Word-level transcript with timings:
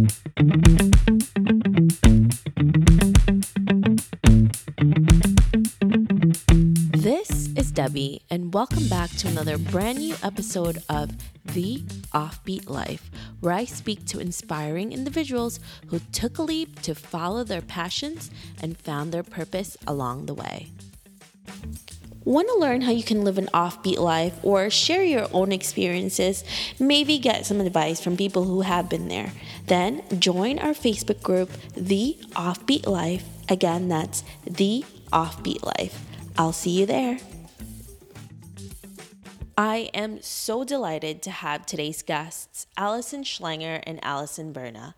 This 0.00 0.22
is 7.54 7.70
Debbie, 7.70 8.22
and 8.30 8.54
welcome 8.54 8.88
back 8.88 9.10
to 9.10 9.28
another 9.28 9.58
brand 9.58 9.98
new 9.98 10.14
episode 10.22 10.78
of 10.88 11.10
The 11.52 11.82
Offbeat 12.14 12.70
Life, 12.70 13.10
where 13.40 13.52
I 13.52 13.66
speak 13.66 14.06
to 14.06 14.20
inspiring 14.20 14.92
individuals 14.92 15.60
who 15.88 15.98
took 16.12 16.38
a 16.38 16.44
leap 16.44 16.80
to 16.82 16.94
follow 16.94 17.44
their 17.44 17.60
passions 17.60 18.30
and 18.62 18.78
found 18.78 19.12
their 19.12 19.22
purpose 19.22 19.76
along 19.86 20.24
the 20.24 20.34
way. 20.34 20.68
Want 22.24 22.48
to 22.48 22.58
learn 22.58 22.82
how 22.82 22.92
you 22.92 23.02
can 23.02 23.24
live 23.24 23.38
an 23.38 23.48
offbeat 23.54 23.98
life 23.98 24.34
or 24.42 24.68
share 24.68 25.02
your 25.02 25.26
own 25.32 25.52
experiences? 25.52 26.44
Maybe 26.78 27.18
get 27.18 27.46
some 27.46 27.60
advice 27.60 28.00
from 28.00 28.18
people 28.18 28.44
who 28.44 28.60
have 28.60 28.90
been 28.90 29.08
there. 29.08 29.32
Then 29.66 30.02
join 30.18 30.58
our 30.58 30.74
Facebook 30.74 31.22
group, 31.22 31.50
The 31.74 32.18
Offbeat 32.32 32.86
Life. 32.86 33.24
Again, 33.48 33.88
that's 33.88 34.22
The 34.44 34.84
Offbeat 35.10 35.64
Life. 35.64 36.04
I'll 36.36 36.52
see 36.52 36.78
you 36.78 36.84
there. 36.84 37.18
I 39.56 39.90
am 39.94 40.20
so 40.20 40.62
delighted 40.64 41.22
to 41.22 41.30
have 41.30 41.64
today's 41.64 42.02
guests, 42.02 42.66
Allison 42.76 43.24
Schlanger 43.24 43.82
and 43.84 43.98
Alison 44.02 44.52
Berna. 44.52 44.94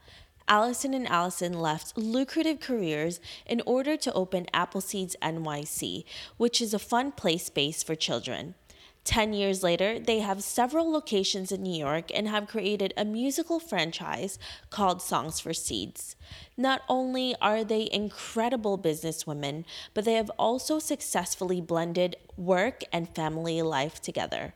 Allison 0.52 0.92
and 0.92 1.08
Allison 1.08 1.54
left 1.54 1.96
lucrative 1.96 2.60
careers 2.60 3.20
in 3.46 3.62
order 3.64 3.96
to 3.96 4.12
open 4.12 4.44
Appleseeds 4.52 5.16
NYC, 5.22 6.04
which 6.36 6.60
is 6.60 6.74
a 6.74 6.78
fun 6.78 7.10
play 7.10 7.38
space 7.38 7.82
for 7.82 7.94
children. 7.94 8.54
Ten 9.02 9.32
years 9.32 9.62
later, 9.62 9.98
they 9.98 10.18
have 10.18 10.42
several 10.42 10.92
locations 10.92 11.52
in 11.52 11.62
New 11.62 11.74
York 11.74 12.10
and 12.14 12.28
have 12.28 12.48
created 12.48 12.92
a 12.98 13.04
musical 13.06 13.60
franchise 13.60 14.38
called 14.68 15.00
Songs 15.00 15.40
for 15.40 15.54
Seeds. 15.54 16.16
Not 16.54 16.82
only 16.86 17.34
are 17.40 17.64
they 17.64 17.88
incredible 17.90 18.76
businesswomen, 18.76 19.64
but 19.94 20.04
they 20.04 20.14
have 20.20 20.30
also 20.38 20.78
successfully 20.78 21.62
blended 21.62 22.16
work 22.36 22.82
and 22.92 23.08
family 23.08 23.62
life 23.62 24.02
together. 24.02 24.52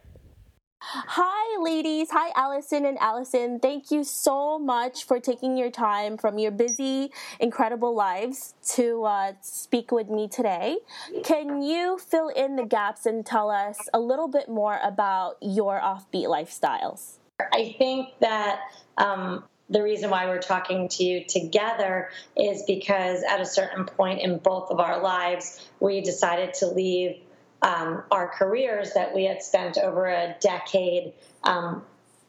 Hi, 0.88 1.60
ladies. 1.60 2.10
Hi, 2.12 2.30
Allison 2.36 2.86
and 2.86 2.96
Allison. 2.98 3.58
Thank 3.58 3.90
you 3.90 4.04
so 4.04 4.56
much 4.56 5.04
for 5.04 5.18
taking 5.18 5.56
your 5.56 5.70
time 5.70 6.16
from 6.16 6.38
your 6.38 6.52
busy, 6.52 7.10
incredible 7.40 7.92
lives 7.92 8.54
to 8.74 9.02
uh, 9.02 9.32
speak 9.40 9.90
with 9.90 10.08
me 10.08 10.28
today. 10.28 10.78
Can 11.24 11.60
you 11.60 11.98
fill 11.98 12.28
in 12.28 12.54
the 12.54 12.64
gaps 12.64 13.04
and 13.04 13.26
tell 13.26 13.50
us 13.50 13.80
a 13.92 13.98
little 13.98 14.28
bit 14.28 14.48
more 14.48 14.78
about 14.80 15.38
your 15.40 15.80
offbeat 15.80 16.26
lifestyles? 16.26 17.14
I 17.40 17.74
think 17.76 18.10
that 18.20 18.60
um, 18.96 19.42
the 19.68 19.82
reason 19.82 20.08
why 20.08 20.26
we're 20.26 20.38
talking 20.40 20.88
to 20.90 21.02
you 21.02 21.24
together 21.24 22.10
is 22.36 22.62
because 22.64 23.24
at 23.24 23.40
a 23.40 23.46
certain 23.46 23.86
point 23.86 24.20
in 24.20 24.38
both 24.38 24.70
of 24.70 24.78
our 24.78 25.02
lives, 25.02 25.68
we 25.80 26.00
decided 26.00 26.54
to 26.54 26.68
leave 26.68 27.16
um, 27.62 28.02
our 28.10 28.28
careers 28.28 28.92
that 28.94 29.14
we 29.14 29.24
had 29.24 29.42
spent 29.42 29.78
over 29.78 30.06
a 30.06 30.36
decade 30.40 31.12
um, 31.44 31.82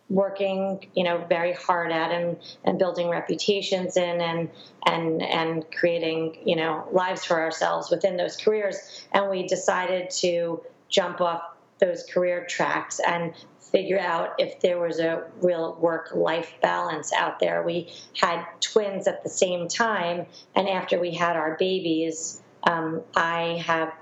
working, 0.09 0.87
you 0.95 1.03
know, 1.03 1.25
very 1.27 1.53
hard 1.53 1.91
at 1.91 2.11
and, 2.11 2.37
and 2.63 2.79
building 2.79 3.09
reputations 3.09 3.97
in 3.97 4.21
and 4.21 4.49
and 4.85 5.21
and 5.21 5.65
creating, 5.71 6.37
you 6.45 6.55
know, 6.55 6.87
lives 6.91 7.25
for 7.25 7.41
ourselves 7.41 7.89
within 7.89 8.15
those 8.15 8.37
careers. 8.37 9.05
And 9.11 9.29
we 9.29 9.47
decided 9.47 10.09
to 10.21 10.61
jump 10.89 11.19
off 11.19 11.41
those 11.79 12.03
career 12.05 12.45
tracks 12.49 12.99
and 13.05 13.33
figure 13.59 13.99
out 13.99 14.33
if 14.39 14.61
there 14.61 14.79
was 14.79 14.99
a 14.99 15.23
real 15.41 15.75
work 15.79 16.11
life 16.15 16.53
balance 16.61 17.11
out 17.11 17.39
there. 17.39 17.63
We 17.63 17.91
had 18.15 18.45
twins 18.61 19.07
at 19.07 19.23
the 19.23 19.29
same 19.29 19.67
time, 19.67 20.25
and 20.55 20.69
after 20.69 20.99
we 20.99 21.11
had 21.11 21.35
our 21.35 21.57
babies, 21.59 22.41
um, 22.63 23.01
I 23.15 23.61
have 23.65 23.93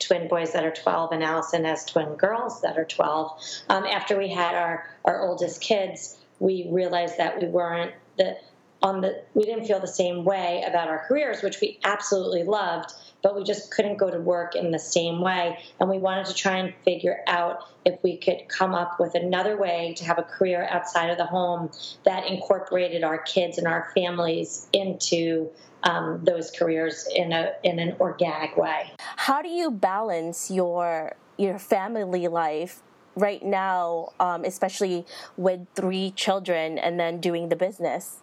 twin 0.00 0.28
boys 0.28 0.52
that 0.52 0.64
are 0.64 0.72
12, 0.72 1.12
and 1.12 1.22
Allison 1.22 1.64
has 1.64 1.84
twin 1.84 2.14
girls 2.14 2.60
that 2.62 2.76
are 2.76 2.84
12. 2.84 3.40
Um, 3.68 3.84
after 3.84 4.18
we 4.18 4.28
had 4.28 4.54
our, 4.54 4.88
our 5.04 5.22
oldest 5.22 5.60
kids, 5.60 6.16
we 6.38 6.66
realized 6.70 7.18
that 7.18 7.40
we 7.40 7.48
weren't 7.48 7.92
the 8.16 8.36
on 8.82 9.00
the 9.00 9.22
we 9.34 9.44
didn't 9.44 9.66
feel 9.66 9.80
the 9.80 9.86
same 9.86 10.24
way 10.24 10.64
about 10.66 10.88
our 10.88 11.04
careers, 11.06 11.42
which 11.42 11.60
we 11.60 11.78
absolutely 11.84 12.44
loved, 12.44 12.92
but 13.22 13.36
we 13.36 13.44
just 13.44 13.70
couldn't 13.70 13.96
go 13.96 14.10
to 14.10 14.18
work 14.18 14.54
in 14.54 14.70
the 14.70 14.78
same 14.78 15.20
way. 15.20 15.58
And 15.78 15.90
we 15.90 15.98
wanted 15.98 16.26
to 16.26 16.34
try 16.34 16.56
and 16.56 16.74
figure 16.84 17.20
out 17.26 17.64
if 17.84 18.02
we 18.02 18.16
could 18.16 18.48
come 18.48 18.74
up 18.74 18.98
with 18.98 19.14
another 19.14 19.56
way 19.56 19.94
to 19.98 20.04
have 20.04 20.18
a 20.18 20.22
career 20.22 20.66
outside 20.70 21.10
of 21.10 21.18
the 21.18 21.26
home 21.26 21.70
that 22.04 22.26
incorporated 22.26 23.04
our 23.04 23.18
kids 23.18 23.58
and 23.58 23.66
our 23.66 23.90
families 23.94 24.66
into 24.72 25.50
um, 25.82 26.20
those 26.24 26.50
careers 26.50 27.06
in 27.14 27.32
a 27.32 27.52
in 27.62 27.78
an 27.78 27.96
organic 28.00 28.56
way. 28.56 28.90
How 29.16 29.42
do 29.42 29.48
you 29.48 29.70
balance 29.70 30.50
your 30.50 31.14
your 31.36 31.58
family 31.58 32.28
life 32.28 32.82
right 33.14 33.42
now, 33.42 34.10
um, 34.20 34.44
especially 34.44 35.06
with 35.36 35.66
three 35.74 36.10
children 36.12 36.78
and 36.78 36.98
then 37.00 37.20
doing 37.20 37.48
the 37.48 37.56
business? 37.56 38.20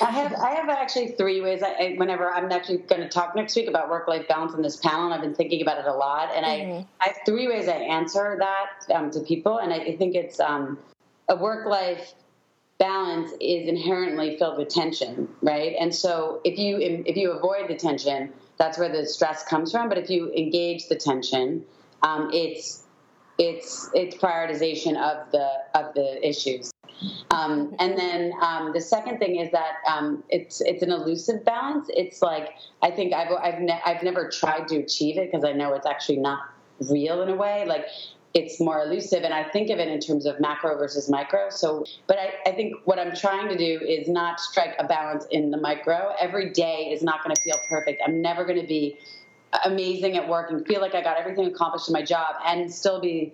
I 0.00 0.10
have 0.10 0.34
I 0.34 0.50
have 0.50 0.68
actually 0.68 1.08
three 1.12 1.40
ways. 1.40 1.62
I, 1.62 1.70
I 1.72 1.94
whenever 1.96 2.30
I'm 2.30 2.50
actually 2.52 2.78
going 2.78 3.00
to 3.00 3.08
talk 3.08 3.34
next 3.34 3.56
week 3.56 3.68
about 3.68 3.88
work 3.88 4.06
life 4.06 4.28
balance 4.28 4.54
in 4.54 4.62
this 4.62 4.76
panel, 4.76 5.06
and 5.06 5.14
I've 5.14 5.22
been 5.22 5.34
thinking 5.34 5.62
about 5.62 5.78
it 5.78 5.86
a 5.86 5.94
lot. 5.94 6.30
And 6.34 6.44
mm-hmm. 6.44 6.86
I, 7.00 7.04
I 7.04 7.08
have 7.08 7.16
three 7.24 7.48
ways 7.48 7.68
I 7.68 7.76
answer 7.76 8.36
that 8.38 8.94
um, 8.94 9.10
to 9.12 9.20
people, 9.20 9.58
and 9.58 9.72
I, 9.72 9.76
I 9.78 9.96
think 9.96 10.14
it's 10.14 10.40
um, 10.40 10.78
a 11.28 11.36
work 11.36 11.66
life 11.66 12.14
balance 12.78 13.32
is 13.40 13.68
inherently 13.68 14.36
filled 14.38 14.56
with 14.58 14.68
tension, 14.68 15.28
right? 15.42 15.74
And 15.78 15.94
so 15.94 16.40
if 16.44 16.58
you 16.58 16.78
if 16.78 17.16
you 17.16 17.32
avoid 17.32 17.68
the 17.68 17.74
tension, 17.74 18.32
that's 18.56 18.78
where 18.78 18.88
the 18.88 19.06
stress 19.06 19.44
comes 19.44 19.72
from. 19.72 19.88
But 19.88 19.98
if 19.98 20.10
you 20.10 20.32
engage 20.32 20.88
the 20.88 20.96
tension, 20.96 21.64
um, 22.02 22.30
it's 22.32 22.84
it's 23.38 23.90
it's 23.94 24.16
prioritization 24.16 24.96
of 24.96 25.30
the 25.32 25.48
of 25.74 25.94
the 25.94 26.26
issues. 26.26 26.70
Um, 27.30 27.74
and 27.78 27.96
then 27.96 28.32
um, 28.42 28.72
the 28.72 28.80
second 28.80 29.18
thing 29.18 29.36
is 29.36 29.50
that 29.52 29.74
um, 29.88 30.22
it's 30.28 30.60
it's 30.60 30.82
an 30.82 30.90
elusive 30.90 31.44
balance. 31.44 31.88
It's 31.90 32.22
like 32.22 32.50
I 32.82 32.90
think 32.90 33.12
I've 33.12 33.32
I've, 33.32 33.60
ne- 33.60 33.80
I've 33.84 34.02
never 34.02 34.28
tried 34.28 34.68
to 34.68 34.76
achieve 34.76 35.18
it 35.18 35.30
because 35.30 35.44
I 35.44 35.52
know 35.52 35.74
it's 35.74 35.86
actually 35.86 36.18
not 36.18 36.40
real 36.90 37.22
in 37.22 37.28
a 37.28 37.36
way. 37.36 37.64
Like 37.66 37.86
it's 38.34 38.60
more 38.60 38.82
elusive, 38.82 39.22
and 39.24 39.32
I 39.32 39.44
think 39.44 39.70
of 39.70 39.78
it 39.78 39.88
in 39.88 40.00
terms 40.00 40.26
of 40.26 40.40
macro 40.40 40.76
versus 40.76 41.08
micro. 41.08 41.50
So, 41.50 41.84
but 42.06 42.18
I, 42.18 42.34
I 42.46 42.52
think 42.52 42.74
what 42.84 42.98
I'm 42.98 43.14
trying 43.14 43.48
to 43.48 43.56
do 43.56 43.84
is 43.84 44.08
not 44.08 44.40
strike 44.40 44.74
a 44.78 44.84
balance 44.84 45.26
in 45.30 45.50
the 45.50 45.56
micro. 45.56 46.14
Every 46.20 46.50
day 46.50 46.90
is 46.92 47.02
not 47.02 47.22
going 47.22 47.34
to 47.34 47.40
feel 47.40 47.58
perfect. 47.68 48.02
I'm 48.04 48.20
never 48.22 48.44
going 48.44 48.60
to 48.60 48.66
be 48.66 48.98
amazing 49.64 50.16
at 50.16 50.28
work 50.28 50.50
and 50.50 50.66
feel 50.66 50.80
like 50.80 50.94
I 50.94 51.02
got 51.02 51.16
everything 51.16 51.46
accomplished 51.46 51.88
in 51.88 51.94
my 51.94 52.02
job 52.02 52.36
and 52.46 52.72
still 52.72 53.00
be 53.00 53.32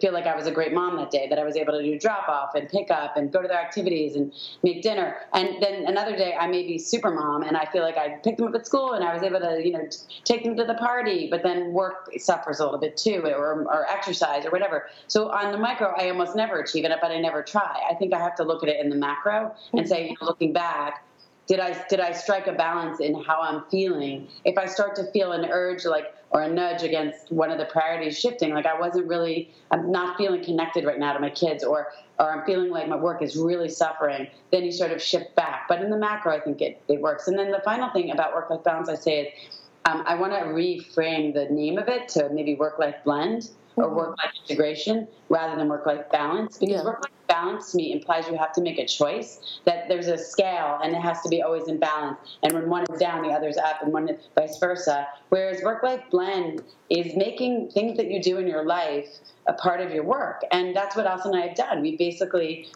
feel 0.00 0.12
like 0.12 0.26
I 0.26 0.36
was 0.36 0.46
a 0.46 0.50
great 0.50 0.72
mom 0.72 0.96
that 0.96 1.10
day, 1.10 1.26
that 1.28 1.38
I 1.38 1.44
was 1.44 1.56
able 1.56 1.72
to 1.72 1.82
do 1.82 1.98
drop 1.98 2.28
off 2.28 2.54
and 2.54 2.68
pick 2.68 2.90
up 2.90 3.16
and 3.16 3.32
go 3.32 3.42
to 3.42 3.48
their 3.48 3.60
activities 3.60 4.16
and 4.16 4.32
make 4.62 4.82
dinner. 4.82 5.16
And 5.32 5.62
then 5.62 5.86
another 5.86 6.16
day 6.16 6.34
I 6.38 6.46
may 6.46 6.66
be 6.66 6.78
super 6.78 7.10
mom 7.10 7.42
and 7.42 7.56
I 7.56 7.66
feel 7.66 7.82
like 7.82 7.96
I 7.96 8.18
picked 8.22 8.38
them 8.38 8.48
up 8.48 8.54
at 8.54 8.66
school 8.66 8.92
and 8.92 9.04
I 9.04 9.14
was 9.14 9.22
able 9.22 9.40
to, 9.40 9.60
you 9.64 9.72
know, 9.72 9.88
take 10.24 10.44
them 10.44 10.56
to 10.56 10.64
the 10.64 10.74
party, 10.74 11.28
but 11.30 11.42
then 11.42 11.72
work 11.72 12.10
suffers 12.18 12.60
a 12.60 12.64
little 12.64 12.80
bit 12.80 12.96
too, 12.96 13.22
or, 13.24 13.64
or 13.64 13.86
exercise 13.90 14.44
or 14.44 14.50
whatever. 14.50 14.88
So 15.06 15.30
on 15.30 15.52
the 15.52 15.58
micro, 15.58 15.94
I 15.96 16.08
almost 16.10 16.36
never 16.36 16.60
achieve 16.60 16.84
it, 16.84 16.92
but 17.00 17.10
I 17.10 17.20
never 17.20 17.42
try. 17.42 17.82
I 17.88 17.94
think 17.94 18.12
I 18.12 18.18
have 18.18 18.34
to 18.36 18.44
look 18.44 18.62
at 18.62 18.68
it 18.68 18.80
in 18.80 18.90
the 18.90 18.96
macro 18.96 19.54
and 19.72 19.80
mm-hmm. 19.80 19.88
say, 19.88 20.08
you 20.08 20.16
know, 20.20 20.26
looking 20.26 20.52
back, 20.52 21.04
did 21.50 21.58
I 21.58 21.84
did 21.88 21.98
I 21.98 22.12
strike 22.12 22.46
a 22.46 22.52
balance 22.52 23.00
in 23.00 23.12
how 23.24 23.40
I'm 23.40 23.64
feeling? 23.72 24.28
If 24.44 24.56
I 24.56 24.66
start 24.66 24.94
to 24.96 25.10
feel 25.10 25.32
an 25.32 25.44
urge 25.46 25.84
like 25.84 26.14
or 26.30 26.42
a 26.42 26.48
nudge 26.48 26.84
against 26.84 27.32
one 27.32 27.50
of 27.50 27.58
the 27.58 27.64
priorities 27.64 28.16
shifting, 28.16 28.54
like 28.54 28.66
I 28.66 28.78
wasn't 28.78 29.08
really 29.08 29.50
I'm 29.72 29.90
not 29.90 30.16
feeling 30.16 30.44
connected 30.44 30.84
right 30.84 31.00
now 31.00 31.12
to 31.12 31.18
my 31.18 31.28
kids 31.28 31.64
or 31.64 31.88
or 32.20 32.30
I'm 32.32 32.46
feeling 32.46 32.70
like 32.70 32.86
my 32.86 32.94
work 32.94 33.20
is 33.20 33.36
really 33.36 33.68
suffering, 33.68 34.28
then 34.52 34.62
you 34.62 34.70
sort 34.70 34.92
of 34.92 35.02
shift 35.02 35.34
back. 35.34 35.66
But 35.68 35.82
in 35.82 35.90
the 35.90 35.96
macro 35.96 36.32
I 36.36 36.38
think 36.38 36.62
it, 36.62 36.80
it 36.86 37.00
works. 37.00 37.26
And 37.26 37.36
then 37.36 37.50
the 37.50 37.62
final 37.64 37.90
thing 37.90 38.12
about 38.12 38.32
work 38.32 38.48
life 38.48 38.62
balance 38.62 38.88
I 38.88 38.94
say 38.94 39.22
is 39.22 39.58
um, 39.86 40.04
I 40.06 40.14
want 40.14 40.32
to 40.34 40.40
reframe 40.40 41.34
the 41.34 41.46
name 41.46 41.78
of 41.78 41.88
it 41.88 42.06
to 42.10 42.28
maybe 42.28 42.54
work 42.54 42.78
life 42.78 42.96
blend 43.04 43.50
or 43.80 43.94
work 43.94 44.16
life 44.18 44.32
integration 44.48 45.08
rather 45.28 45.56
than 45.56 45.68
work 45.68 45.86
life 45.86 46.04
balance. 46.10 46.58
Because 46.58 46.76
yeah. 46.76 46.84
work 46.84 47.02
life 47.02 47.12
balance 47.28 47.70
to 47.70 47.76
me 47.76 47.92
implies 47.92 48.26
you 48.28 48.36
have 48.36 48.52
to 48.52 48.60
make 48.60 48.78
a 48.78 48.86
choice 48.86 49.60
that 49.64 49.88
there's 49.88 50.08
a 50.08 50.18
scale 50.18 50.78
and 50.82 50.92
it 50.92 51.00
has 51.00 51.20
to 51.22 51.28
be 51.28 51.42
always 51.42 51.68
in 51.68 51.78
balance. 51.78 52.18
And 52.42 52.52
when 52.52 52.68
one 52.68 52.84
is 52.90 52.98
down 52.98 53.22
the 53.22 53.30
other's 53.30 53.56
up 53.56 53.82
and 53.82 53.92
one 53.92 54.08
is 54.08 54.28
vice 54.34 54.58
versa. 54.58 55.06
Whereas 55.28 55.62
work 55.62 55.82
life 55.82 56.02
blend 56.10 56.62
is 56.88 57.16
making 57.16 57.70
things 57.70 57.96
that 57.96 58.10
you 58.10 58.20
do 58.20 58.38
in 58.38 58.46
your 58.46 58.64
life 58.64 59.08
a 59.46 59.52
part 59.52 59.80
of 59.80 59.92
your 59.92 60.04
work. 60.04 60.42
And 60.50 60.74
that's 60.74 60.96
what 60.96 61.06
Elsa 61.06 61.28
and 61.28 61.36
I 61.36 61.46
have 61.46 61.56
done. 61.56 61.82
We 61.82 61.96
basically 61.96 62.68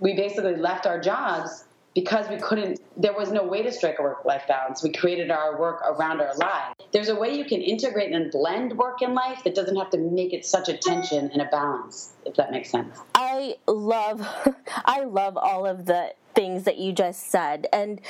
we 0.00 0.14
basically 0.14 0.56
left 0.56 0.86
our 0.86 1.00
jobs 1.00 1.64
because 1.94 2.28
we 2.28 2.36
couldn't 2.36 2.80
there 2.96 3.12
was 3.12 3.32
no 3.32 3.44
way 3.44 3.62
to 3.62 3.72
strike 3.72 3.98
a 3.98 4.02
work 4.02 4.24
life 4.24 4.44
balance. 4.48 4.82
We 4.82 4.92
created 4.92 5.30
our 5.30 5.58
work 5.58 5.82
around 5.82 6.20
our 6.20 6.34
lives. 6.36 6.74
There's 6.92 7.08
a 7.08 7.14
way 7.14 7.36
you 7.36 7.44
can 7.44 7.60
integrate 7.60 8.12
and 8.12 8.30
blend 8.30 8.76
work 8.76 9.02
and 9.02 9.14
life 9.14 9.42
that 9.44 9.54
doesn't 9.54 9.76
have 9.76 9.90
to 9.90 9.98
make 9.98 10.32
it 10.32 10.44
such 10.44 10.68
a 10.68 10.76
tension 10.76 11.30
and 11.32 11.40
a 11.40 11.46
balance 11.46 12.12
if 12.24 12.34
that 12.36 12.50
makes 12.50 12.70
sense. 12.70 12.98
I 13.14 13.56
love 13.66 14.26
i 14.84 15.04
love 15.04 15.36
all 15.36 15.66
of 15.66 15.86
the 15.86 16.14
things 16.34 16.64
that 16.64 16.78
you 16.78 16.92
just 16.92 17.30
said. 17.30 17.66
And 17.72 18.00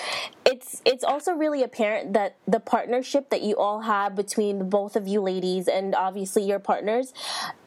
it's 0.45 0.83
it's 0.85 1.05
also 1.05 1.33
really 1.33 1.63
apparent 1.63 2.13
that 2.13 2.37
the 2.47 2.61
partnership 2.61 3.31
that 3.31 3.43
you 3.43 3.57
all 3.57 3.81
have 3.81 4.15
between 4.15 4.69
both 4.69 4.97
of 4.97 5.09
you 5.09 5.21
ladies 5.21 5.69
and 5.69 5.95
obviously 5.95 6.43
your 6.43 6.59
partners 6.59 7.13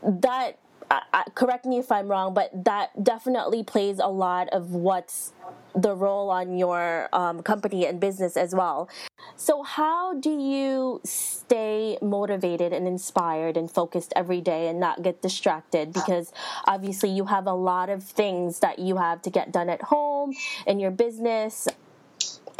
that 0.02 0.58
I, 0.92 1.24
correct 1.34 1.66
me 1.66 1.80
if 1.80 1.92
I'm 1.92 2.08
wrong, 2.08 2.34
but 2.34 2.52
that 2.66 3.04
definitely 3.04 3.64
plays 3.64 4.00
a 4.00 4.08
lot 4.08 4.50
of 4.50 4.72
what's 4.72 5.34
the 5.74 5.94
role 5.94 6.30
on 6.30 6.58
your 6.58 7.10
um, 7.12 7.42
company 7.42 7.86
and 7.86 8.00
business 8.00 8.38
as 8.38 8.54
well. 8.54 8.90
So, 9.36 9.64
how 9.64 10.14
do 10.14 10.30
you 10.30 11.02
stay 11.04 11.98
motivated 12.02 12.72
and 12.72 12.88
inspired 12.88 13.58
and 13.58 13.70
focused 13.70 14.14
every 14.16 14.42
day 14.42 14.68
and 14.68 14.80
not 14.80 15.02
get 15.02 15.22
distracted? 15.22 15.92
Because 15.92 16.32
obviously, 16.66 17.10
you 17.10 17.26
have 17.26 17.48
a 17.48 17.54
lot 17.54 17.90
of 17.90 18.04
things 18.04 18.60
that 18.60 18.80
you 18.80 18.98
have 18.98 19.22
to 19.24 19.30
get 19.30 19.52
done 19.52 19.70
at 19.70 19.82
home 19.82 20.34
in 20.68 20.80
your 20.80 20.92
business. 20.92 21.68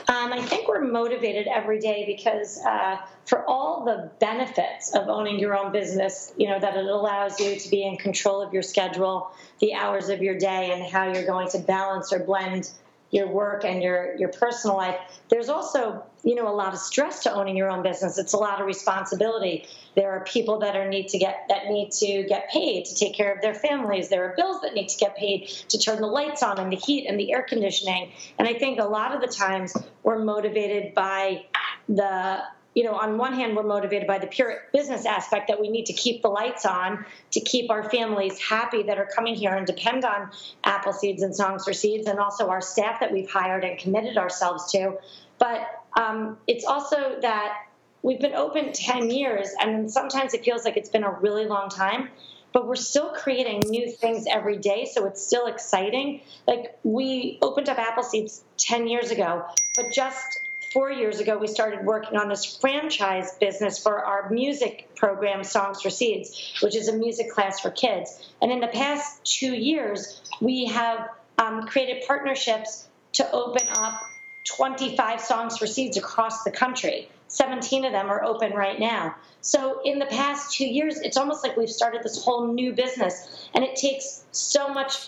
Um, 0.08 0.34
I 0.34 0.42
think 0.42 0.68
we're 0.68 0.84
motivated 0.84 1.48
every 1.48 1.80
day 1.80 2.06
because 2.06 2.60
uh, 2.60 2.98
for 3.26 3.44
all 3.50 3.86
the 3.86 4.12
benefits 4.20 4.94
of 4.94 5.08
owning 5.08 5.40
your 5.40 5.58
own 5.58 5.72
business, 5.72 6.32
you 6.38 6.48
know, 6.48 6.60
that 6.60 6.78
it 6.78 6.86
allows 6.86 7.40
you 7.40 7.56
to 7.56 7.70
be 7.70 7.84
in 7.84 7.98
control 7.98 8.42
of 8.42 8.54
your 8.54 8.62
schedule, 8.62 9.32
the 9.60 9.74
hours 9.74 10.10
of 10.10 10.22
your 10.22 10.38
day, 10.38 10.72
and 10.72 10.84
how 10.84 11.12
you're 11.12 11.26
going 11.26 11.50
to 11.50 11.60
balance 11.60 12.14
or 12.14 12.20
blend 12.20 12.70
your 13.12 13.28
work 13.28 13.64
and 13.64 13.82
your 13.82 14.16
your 14.18 14.30
personal 14.30 14.76
life 14.76 14.96
there's 15.30 15.50
also 15.50 16.04
you 16.26 16.34
know 16.34 16.48
a 16.48 16.54
lot 16.54 16.74
of 16.74 16.80
stress 16.80 17.24
to 17.24 17.32
owning 17.32 17.56
your 17.56 17.70
own 17.70 17.84
business. 17.84 18.18
It's 18.18 18.34
a 18.34 18.38
lot 18.38 18.60
of 18.60 18.66
responsibility. 18.66 19.68
There 19.96 20.12
are 20.12 20.24
people 20.24 20.60
that 20.60 20.76
are 20.76 20.90
need 20.90 21.08
to 21.10 21.20
get 21.20 21.46
that 21.50 21.68
need 21.68 21.92
to 21.94 22.24
get 22.24 22.50
paid 22.50 22.86
to 22.86 22.96
take 22.96 23.16
care 23.16 23.32
of 23.32 23.42
their 23.42 23.54
families. 23.54 24.10
There 24.10 24.26
are 24.26 24.34
bills 24.36 24.62
that 24.62 24.74
need 24.74 24.90
to 24.90 24.98
get 24.98 25.16
paid 25.16 25.48
to 25.70 25.78
turn 25.78 26.02
the 26.02 26.08
lights 26.08 26.42
on 26.44 26.60
and 26.60 26.72
the 26.72 26.78
heat 26.78 27.08
and 27.08 27.20
the 27.20 27.32
air 27.32 27.44
conditioning. 27.44 28.12
And 28.40 28.48
i 28.48 28.54
think 28.54 28.80
a 28.80 28.86
lot 28.86 29.16
of 29.16 29.22
the 29.22 29.28
times 29.28 29.76
we're 30.04 30.24
motivated 30.24 30.94
by 30.96 31.46
the 31.88 32.40
you 32.76 32.84
know, 32.84 32.94
on 32.94 33.18
one 33.18 33.34
hand, 33.34 33.56
we're 33.56 33.64
motivated 33.64 34.06
by 34.06 34.20
the 34.20 34.28
pure 34.28 34.64
business 34.74 35.06
aspect 35.06 35.48
that 35.48 35.60
we 35.60 35.70
need 35.70 35.86
to 35.86 35.94
keep 35.94 36.22
the 36.22 36.28
lights 36.28 36.66
on 36.66 37.06
to 37.32 37.40
keep 37.40 37.72
our 37.72 37.90
families 37.90 38.38
happy 38.38 38.84
that 38.84 38.98
are 38.98 39.08
coming 39.16 39.34
here 39.34 39.56
and 39.56 39.66
depend 39.66 40.04
on 40.04 40.30
Apple 40.66 40.92
Seeds 40.92 41.24
and 41.24 41.34
Songs 41.34 41.64
for 41.64 41.72
Seeds, 41.72 42.06
and 42.06 42.20
also 42.20 42.50
our 42.50 42.62
staff 42.62 43.00
that 43.00 43.14
we've 43.14 43.30
hired 43.30 43.64
and 43.64 43.80
committed 43.80 44.18
ourselves 44.18 44.72
to. 44.74 44.98
But 45.40 45.62
um, 45.98 46.38
it's 46.48 46.66
also 46.66 47.18
that 47.22 47.64
we've 48.02 48.20
been 48.20 48.36
open 48.36 48.74
10 48.74 49.10
years, 49.10 49.50
and 49.58 49.90
sometimes 49.90 50.34
it 50.34 50.44
feels 50.44 50.66
like 50.66 50.76
it's 50.76 50.90
been 50.90 51.06
a 51.06 51.12
really 51.12 51.46
long 51.46 51.70
time 51.70 52.10
but 52.52 52.70
we're 52.70 52.76
still 52.78 53.10
creating 53.10 53.60
new 53.68 53.92
things 53.92 54.26
every 54.32 54.58
day 54.58 54.86
so 54.86 55.06
it's 55.06 55.22
still 55.22 55.48
exciting 55.48 56.22
like 56.48 56.80
we 56.84 57.38
opened 57.42 57.68
up 57.68 57.78
apple 57.78 58.02
seeds 58.02 58.46
10 58.58 58.88
years 58.88 59.12
ago 59.12 59.46
but 59.76 59.92
just 59.92 60.40
four 60.76 60.92
years 60.92 61.22
ago, 61.22 61.38
we 61.38 61.48
started 61.48 61.86
working 61.86 62.18
on 62.18 62.28
this 62.28 62.58
franchise 62.58 63.38
business 63.40 63.80
for 63.82 64.04
our 64.04 64.30
music 64.30 64.94
program, 64.98 65.42
Songs 65.42 65.82
for 65.82 65.90
Seeds, 65.90 66.60
which 66.62 66.76
is 66.76 66.90
a 66.90 66.94
music 66.98 67.32
class 67.32 67.62
for 67.62 67.72
kids. 67.72 68.30
And 68.42 68.52
in 68.52 68.60
the 68.60 68.68
past 68.68 69.24
two 69.24 69.54
years, 69.54 70.22
we 70.42 70.66
have 70.66 71.08
um, 71.38 71.66
created 71.66 72.04
partnerships 72.06 72.90
to 73.14 73.32
open 73.32 73.66
up 73.70 74.02
25 74.44 75.22
Songs 75.22 75.58
for 75.58 75.66
Seeds 75.66 75.96
across 75.96 76.44
the 76.44 76.52
country. 76.52 77.10
17 77.30 77.86
of 77.86 77.94
them 77.94 78.10
are 78.10 78.22
open 78.26 78.52
right 78.52 78.78
now. 78.78 79.16
So, 79.40 79.80
in 79.86 79.98
the 79.98 80.08
past 80.08 80.58
two 80.58 80.68
years, 80.68 81.00
it's 81.00 81.16
almost 81.16 81.42
like 81.42 81.56
we've 81.56 81.70
started 81.70 82.04
this 82.04 82.22
whole 82.22 82.52
new 82.52 82.74
business, 82.74 83.48
and 83.54 83.64
it 83.64 83.78
takes 83.78 84.26
so 84.34 84.68
much 84.68 85.08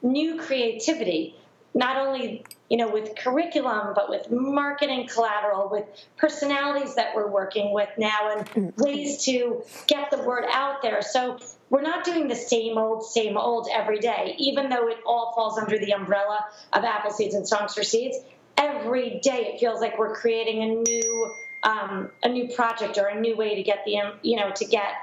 new 0.00 0.38
creativity 0.38 1.34
not 1.78 1.96
only 1.96 2.44
you 2.68 2.76
know 2.76 2.90
with 2.90 3.14
curriculum 3.16 3.92
but 3.94 4.10
with 4.10 4.30
marketing 4.30 5.06
collateral 5.06 5.68
with 5.70 5.84
personalities 6.16 6.96
that 6.96 7.14
we're 7.14 7.28
working 7.28 7.72
with 7.72 7.88
now 7.96 8.36
and 8.36 8.46
mm-hmm. 8.50 8.82
ways 8.82 9.24
to 9.24 9.62
get 9.86 10.10
the 10.10 10.18
word 10.18 10.44
out 10.52 10.82
there 10.82 11.00
so 11.00 11.38
we're 11.70 11.82
not 11.82 12.04
doing 12.04 12.26
the 12.26 12.34
same 12.34 12.76
old 12.76 13.04
same 13.04 13.36
old 13.36 13.68
every 13.72 14.00
day 14.00 14.34
even 14.38 14.68
though 14.68 14.88
it 14.88 14.98
all 15.06 15.32
falls 15.34 15.56
under 15.56 15.78
the 15.78 15.92
umbrella 15.92 16.44
of 16.72 16.84
apple 16.84 17.12
seeds 17.12 17.34
and 17.34 17.46
songs 17.46 17.74
for 17.74 17.84
seeds 17.84 18.18
every 18.56 19.20
day 19.20 19.52
it 19.52 19.60
feels 19.60 19.80
like 19.80 19.96
we're 19.98 20.14
creating 20.14 20.62
a 20.62 20.74
new 20.82 21.34
um, 21.64 22.10
a 22.22 22.28
new 22.28 22.48
project 22.54 22.98
or 22.98 23.06
a 23.06 23.20
new 23.20 23.36
way 23.36 23.56
to 23.56 23.62
get 23.62 23.84
the 23.84 24.00
you 24.22 24.36
know 24.36 24.50
to 24.50 24.64
get 24.64 24.94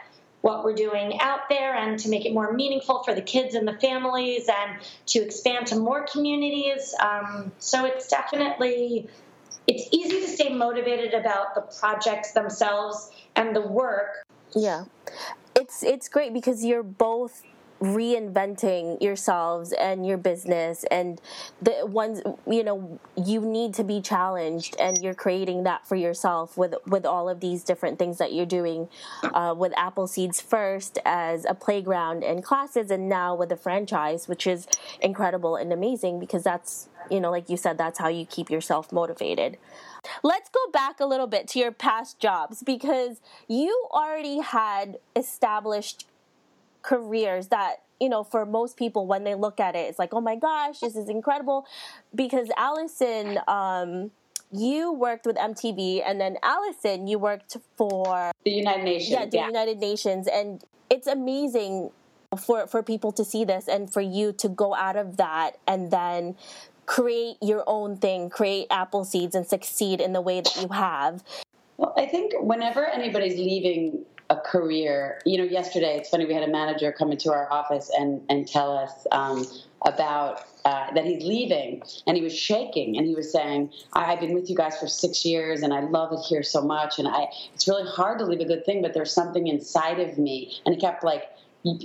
what 0.45 0.63
we're 0.63 0.75
doing 0.75 1.19
out 1.21 1.49
there 1.49 1.73
and 1.73 1.97
to 1.97 2.07
make 2.07 2.23
it 2.23 2.31
more 2.31 2.53
meaningful 2.53 3.01
for 3.03 3.15
the 3.15 3.21
kids 3.21 3.55
and 3.55 3.67
the 3.67 3.73
families 3.79 4.47
and 4.47 4.79
to 5.07 5.17
expand 5.17 5.65
to 5.65 5.75
more 5.75 6.05
communities. 6.05 6.93
Um, 6.99 7.51
so 7.57 7.83
it's 7.83 8.07
definitely 8.07 9.09
it's 9.65 9.89
easy 9.91 10.21
to 10.21 10.27
stay 10.27 10.53
motivated 10.53 11.15
about 11.15 11.55
the 11.55 11.61
projects 11.61 12.33
themselves 12.33 13.09
and 13.35 13.55
the 13.55 13.61
work. 13.61 14.23
Yeah. 14.55 14.85
It's 15.55 15.81
it's 15.81 16.07
great 16.07 16.31
because 16.31 16.63
you're 16.63 16.83
both 16.83 17.41
reinventing 17.81 19.01
yourselves 19.01 19.73
and 19.73 20.07
your 20.07 20.17
business 20.17 20.85
and 20.89 21.19
the 21.61 21.85
ones 21.85 22.21
you 22.47 22.63
know 22.63 22.99
you 23.17 23.41
need 23.41 23.73
to 23.73 23.83
be 23.83 24.01
challenged 24.01 24.75
and 24.79 25.01
you're 25.01 25.13
creating 25.13 25.63
that 25.63 25.85
for 25.85 25.95
yourself 25.95 26.57
with 26.57 26.73
with 26.87 27.05
all 27.05 27.27
of 27.27 27.41
these 27.41 27.63
different 27.63 27.99
things 27.99 28.17
that 28.17 28.31
you're 28.33 28.45
doing 28.45 28.87
uh, 29.33 29.53
with 29.55 29.73
apple 29.77 30.07
seeds 30.07 30.39
first 30.39 30.99
as 31.05 31.45
a 31.45 31.53
playground 31.53 32.23
and 32.23 32.43
classes 32.43 32.89
and 32.89 33.09
now 33.09 33.35
with 33.35 33.51
a 33.51 33.57
franchise 33.57 34.27
which 34.27 34.47
is 34.47 34.67
incredible 35.01 35.57
and 35.57 35.73
amazing 35.73 36.17
because 36.19 36.43
that's 36.43 36.87
you 37.11 37.19
know 37.19 37.29
like 37.29 37.49
you 37.49 37.57
said 37.57 37.77
that's 37.77 37.99
how 37.99 38.07
you 38.07 38.25
keep 38.25 38.49
yourself 38.49 38.91
motivated. 38.91 39.57
Let's 40.23 40.49
go 40.49 40.59
back 40.71 40.99
a 40.99 41.05
little 41.05 41.27
bit 41.27 41.47
to 41.49 41.59
your 41.59 41.71
past 41.71 42.19
jobs 42.19 42.63
because 42.63 43.21
you 43.47 43.87
already 43.91 44.39
had 44.39 44.97
established 45.15 46.05
careers 46.85 47.47
that 47.47 47.77
you 47.99 48.07
know 48.09 48.23
for 48.23 48.45
most 48.45 48.77
people 48.77 49.07
when 49.07 49.23
they 49.23 49.33
look 49.33 49.59
at 49.59 49.75
it 49.75 49.89
it's 49.89 49.97
like 49.97 50.13
oh 50.13 50.21
my 50.21 50.35
gosh 50.35 50.79
this 50.79 50.95
is 50.95 51.09
incredible 51.09 51.65
because 52.13 52.47
allison 52.57 53.39
um, 53.47 54.11
you 54.51 54.93
worked 54.93 55.25
with 55.25 55.35
mtv 55.37 56.03
and 56.05 56.21
then 56.21 56.37
allison 56.43 57.07
you 57.07 57.17
worked 57.17 57.57
for 57.75 58.31
the 58.43 58.51
united 58.51 58.83
nations 58.83 59.09
yeah 59.09 59.25
the 59.25 59.37
yeah. 59.37 59.47
united 59.47 59.79
nations 59.79 60.27
and 60.27 60.63
it's 60.89 61.07
amazing 61.07 61.89
for 62.39 62.67
for 62.67 62.83
people 62.83 63.11
to 63.11 63.25
see 63.25 63.43
this 63.43 63.67
and 63.67 63.91
for 63.91 64.01
you 64.01 64.31
to 64.31 64.47
go 64.47 64.75
out 64.75 64.95
of 64.95 65.17
that 65.17 65.57
and 65.67 65.89
then 65.89 66.35
create 66.85 67.37
your 67.41 67.63
own 67.65 67.97
thing 67.97 68.29
create 68.29 68.67
apple 68.69 69.03
seeds 69.03 69.33
and 69.33 69.47
succeed 69.47 69.99
in 69.99 70.13
the 70.13 70.21
way 70.21 70.39
that 70.39 70.55
you 70.61 70.67
have 70.67 71.23
well 71.77 71.93
i 71.97 72.05
think 72.05 72.33
whenever 72.39 72.85
anybody's 72.85 73.37
leaving 73.39 74.05
a 74.29 74.35
career. 74.35 75.19
You 75.25 75.37
know, 75.37 75.43
yesterday 75.43 75.97
it's 75.97 76.09
funny 76.09 76.25
we 76.25 76.33
had 76.33 76.43
a 76.43 76.51
manager 76.51 76.91
come 76.91 77.11
into 77.11 77.31
our 77.31 77.51
office 77.51 77.91
and 77.97 78.21
and 78.29 78.47
tell 78.47 78.75
us 78.77 79.05
um, 79.11 79.45
about 79.85 80.43
uh, 80.65 80.91
that 80.93 81.05
he's 81.05 81.23
leaving, 81.23 81.83
and 82.07 82.17
he 82.17 82.23
was 82.23 82.35
shaking, 82.35 82.97
and 82.97 83.05
he 83.05 83.13
was 83.13 83.31
saying, 83.31 83.71
"I've 83.93 84.19
been 84.19 84.33
with 84.33 84.49
you 84.49 84.55
guys 84.55 84.77
for 84.77 84.87
six 84.87 85.23
years, 85.23 85.61
and 85.61 85.73
I 85.73 85.81
love 85.81 86.11
it 86.11 86.21
here 86.27 86.43
so 86.43 86.61
much, 86.61 86.97
and 86.97 87.07
I 87.07 87.27
it's 87.53 87.67
really 87.67 87.87
hard 87.87 88.19
to 88.19 88.25
leave 88.25 88.39
a 88.39 88.45
good 88.45 88.65
thing, 88.65 88.81
but 88.81 88.93
there's 88.93 89.11
something 89.11 89.47
inside 89.47 89.99
of 89.99 90.17
me," 90.17 90.59
and 90.65 90.73
he 90.73 90.81
kept 90.81 91.03
like 91.03 91.25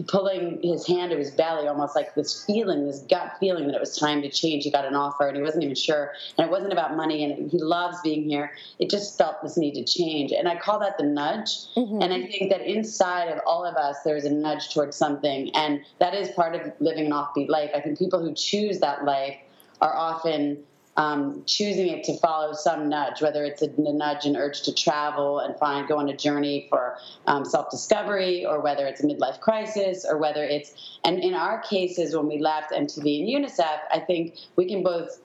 pulling 0.08 0.60
his 0.62 0.86
hand 0.86 1.10
to 1.10 1.16
his 1.16 1.30
belly, 1.30 1.66
almost 1.66 1.96
like 1.96 2.14
this 2.14 2.44
feeling, 2.44 2.86
this 2.86 3.00
gut 3.00 3.32
feeling 3.40 3.66
that 3.66 3.74
it 3.74 3.80
was 3.80 3.96
time 3.96 4.20
to 4.22 4.30
change. 4.30 4.64
He 4.64 4.70
got 4.70 4.84
an 4.84 4.94
offer 4.94 5.26
and 5.26 5.36
he 5.36 5.42
wasn't 5.42 5.64
even 5.64 5.74
sure. 5.74 6.12
And 6.36 6.46
it 6.46 6.50
wasn't 6.50 6.72
about 6.72 6.96
money 6.96 7.24
and 7.24 7.50
he 7.50 7.58
loves 7.58 7.98
being 8.02 8.28
here. 8.28 8.52
It 8.78 8.90
just 8.90 9.16
felt 9.16 9.42
this 9.42 9.56
need 9.56 9.74
to 9.74 9.84
change. 9.84 10.32
And 10.32 10.48
I 10.48 10.56
call 10.56 10.78
that 10.80 10.98
the 10.98 11.04
nudge. 11.04 11.72
Mm-hmm. 11.76 12.02
And 12.02 12.12
I 12.12 12.26
think 12.26 12.50
that 12.50 12.60
inside 12.60 13.28
of 13.28 13.40
all 13.46 13.64
of 13.64 13.76
us, 13.76 13.96
there's 14.04 14.24
a 14.24 14.30
nudge 14.30 14.74
towards 14.74 14.96
something. 14.96 15.50
And 15.54 15.80
that 15.98 16.14
is 16.14 16.30
part 16.32 16.54
of 16.54 16.72
living 16.80 17.06
an 17.06 17.12
offbeat 17.12 17.48
life. 17.48 17.70
I 17.74 17.80
think 17.80 17.98
people 17.98 18.22
who 18.22 18.34
choose 18.34 18.80
that 18.80 19.04
life 19.04 19.36
are 19.80 19.96
often 19.96 20.62
um, 21.00 21.42
choosing 21.46 21.88
it 21.88 22.04
to 22.04 22.18
follow 22.18 22.52
some 22.52 22.90
nudge, 22.90 23.22
whether 23.22 23.42
it's 23.42 23.62
a, 23.62 23.70
a, 23.70 23.92
nudge, 23.92 24.26
and 24.26 24.36
urge 24.36 24.60
to 24.62 24.74
travel 24.74 25.38
and 25.38 25.56
find, 25.56 25.88
go 25.88 25.96
on 25.96 26.10
a 26.10 26.16
journey 26.16 26.66
for 26.68 26.98
um, 27.26 27.46
self 27.46 27.70
discovery, 27.70 28.44
or 28.44 28.60
whether 28.60 28.86
it's 28.86 29.02
a 29.02 29.06
midlife 29.06 29.40
crisis, 29.40 30.04
or 30.06 30.18
whether 30.18 30.44
it's, 30.44 30.98
and 31.02 31.18
in 31.24 31.32
our 31.32 31.62
cases, 31.62 32.14
when 32.14 32.28
we 32.28 32.38
left 32.38 32.72
MTV 32.72 33.20
and 33.20 33.46
UNICEF, 33.46 33.78
I 33.90 34.00
think 34.00 34.36
we 34.56 34.68
can 34.68 34.82
both 34.82 35.18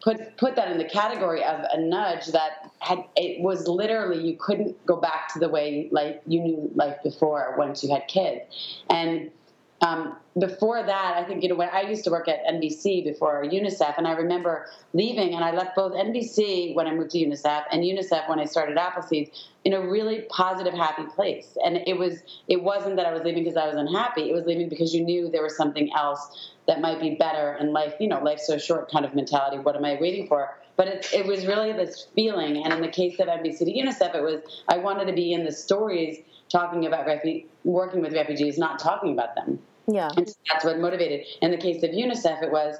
put 0.00 0.36
put 0.36 0.54
that 0.54 0.70
in 0.70 0.78
the 0.78 0.84
category 0.84 1.42
of 1.42 1.64
a 1.72 1.80
nudge 1.80 2.26
that 2.28 2.70
had 2.78 3.04
it 3.16 3.40
was 3.40 3.66
literally 3.66 4.24
you 4.24 4.36
couldn't 4.36 4.86
go 4.86 4.96
back 4.96 5.32
to 5.32 5.40
the 5.40 5.48
way 5.48 5.88
like 5.90 6.22
you 6.28 6.40
knew 6.40 6.70
life 6.76 6.96
before 7.02 7.56
once 7.58 7.82
you 7.82 7.92
had 7.92 8.06
kids. 8.06 8.40
And 8.88 9.32
um, 9.80 10.16
before 10.36 10.82
that, 10.82 11.14
I 11.16 11.24
think 11.24 11.42
you 11.42 11.48
know 11.48 11.54
when 11.54 11.68
I 11.68 11.82
used 11.82 12.02
to 12.04 12.10
work 12.10 12.26
at 12.28 12.44
NBC 12.46 13.04
before 13.04 13.44
UNICEF, 13.44 13.94
and 13.96 14.08
I 14.08 14.12
remember 14.12 14.66
leaving, 14.92 15.34
and 15.34 15.44
I 15.44 15.52
left 15.52 15.76
both 15.76 15.92
NBC 15.92 16.74
when 16.74 16.86
I 16.86 16.94
moved 16.94 17.10
to 17.12 17.18
UNICEF 17.18 17.64
and 17.70 17.84
UNICEF 17.84 18.28
when 18.28 18.40
I 18.40 18.44
started 18.44 18.76
Appleseed 18.76 19.30
in 19.64 19.74
a 19.74 19.80
really 19.80 20.22
positive, 20.30 20.74
happy 20.74 21.04
place. 21.04 21.56
And 21.64 21.78
it 21.86 21.96
was 21.96 22.22
it 22.48 22.62
wasn't 22.62 22.96
that 22.96 23.06
I 23.06 23.12
was 23.12 23.22
leaving 23.22 23.44
because 23.44 23.56
I 23.56 23.66
was 23.66 23.76
unhappy; 23.76 24.28
it 24.28 24.32
was 24.32 24.46
leaving 24.46 24.68
because 24.68 24.92
you 24.92 25.04
knew 25.04 25.28
there 25.30 25.42
was 25.42 25.56
something 25.56 25.92
else 25.94 26.52
that 26.66 26.80
might 26.80 27.00
be 27.00 27.14
better. 27.14 27.52
And 27.52 27.72
life, 27.72 27.94
you 28.00 28.08
know, 28.08 28.22
life's 28.22 28.46
so 28.46 28.58
short, 28.58 28.90
kind 28.90 29.04
of 29.04 29.14
mentality. 29.14 29.58
What 29.58 29.76
am 29.76 29.84
I 29.84 29.96
waiting 30.00 30.26
for? 30.26 30.58
But 30.76 30.88
it, 30.88 31.08
it 31.12 31.26
was 31.26 31.46
really 31.46 31.72
this 31.72 32.08
feeling. 32.14 32.64
And 32.64 32.72
in 32.72 32.80
the 32.80 32.88
case 32.88 33.18
of 33.20 33.28
NBC 33.28 33.58
to 33.58 33.72
UNICEF, 33.72 34.14
it 34.14 34.22
was 34.22 34.42
I 34.68 34.78
wanted 34.78 35.06
to 35.06 35.12
be 35.12 35.32
in 35.32 35.44
the 35.44 35.52
stories 35.52 36.18
talking 36.48 36.86
about 36.86 37.06
refu- 37.06 37.44
working 37.64 38.00
with 38.00 38.12
refugees, 38.12 38.58
not 38.58 38.78
talking 38.78 39.12
about 39.12 39.34
them. 39.34 39.58
Yeah. 39.88 40.10
And 40.16 40.28
that's 40.50 40.64
what 40.64 40.78
motivated. 40.78 41.26
In 41.40 41.50
the 41.50 41.56
case 41.56 41.82
of 41.82 41.90
UNICEF, 41.90 42.42
it 42.42 42.52
was 42.52 42.76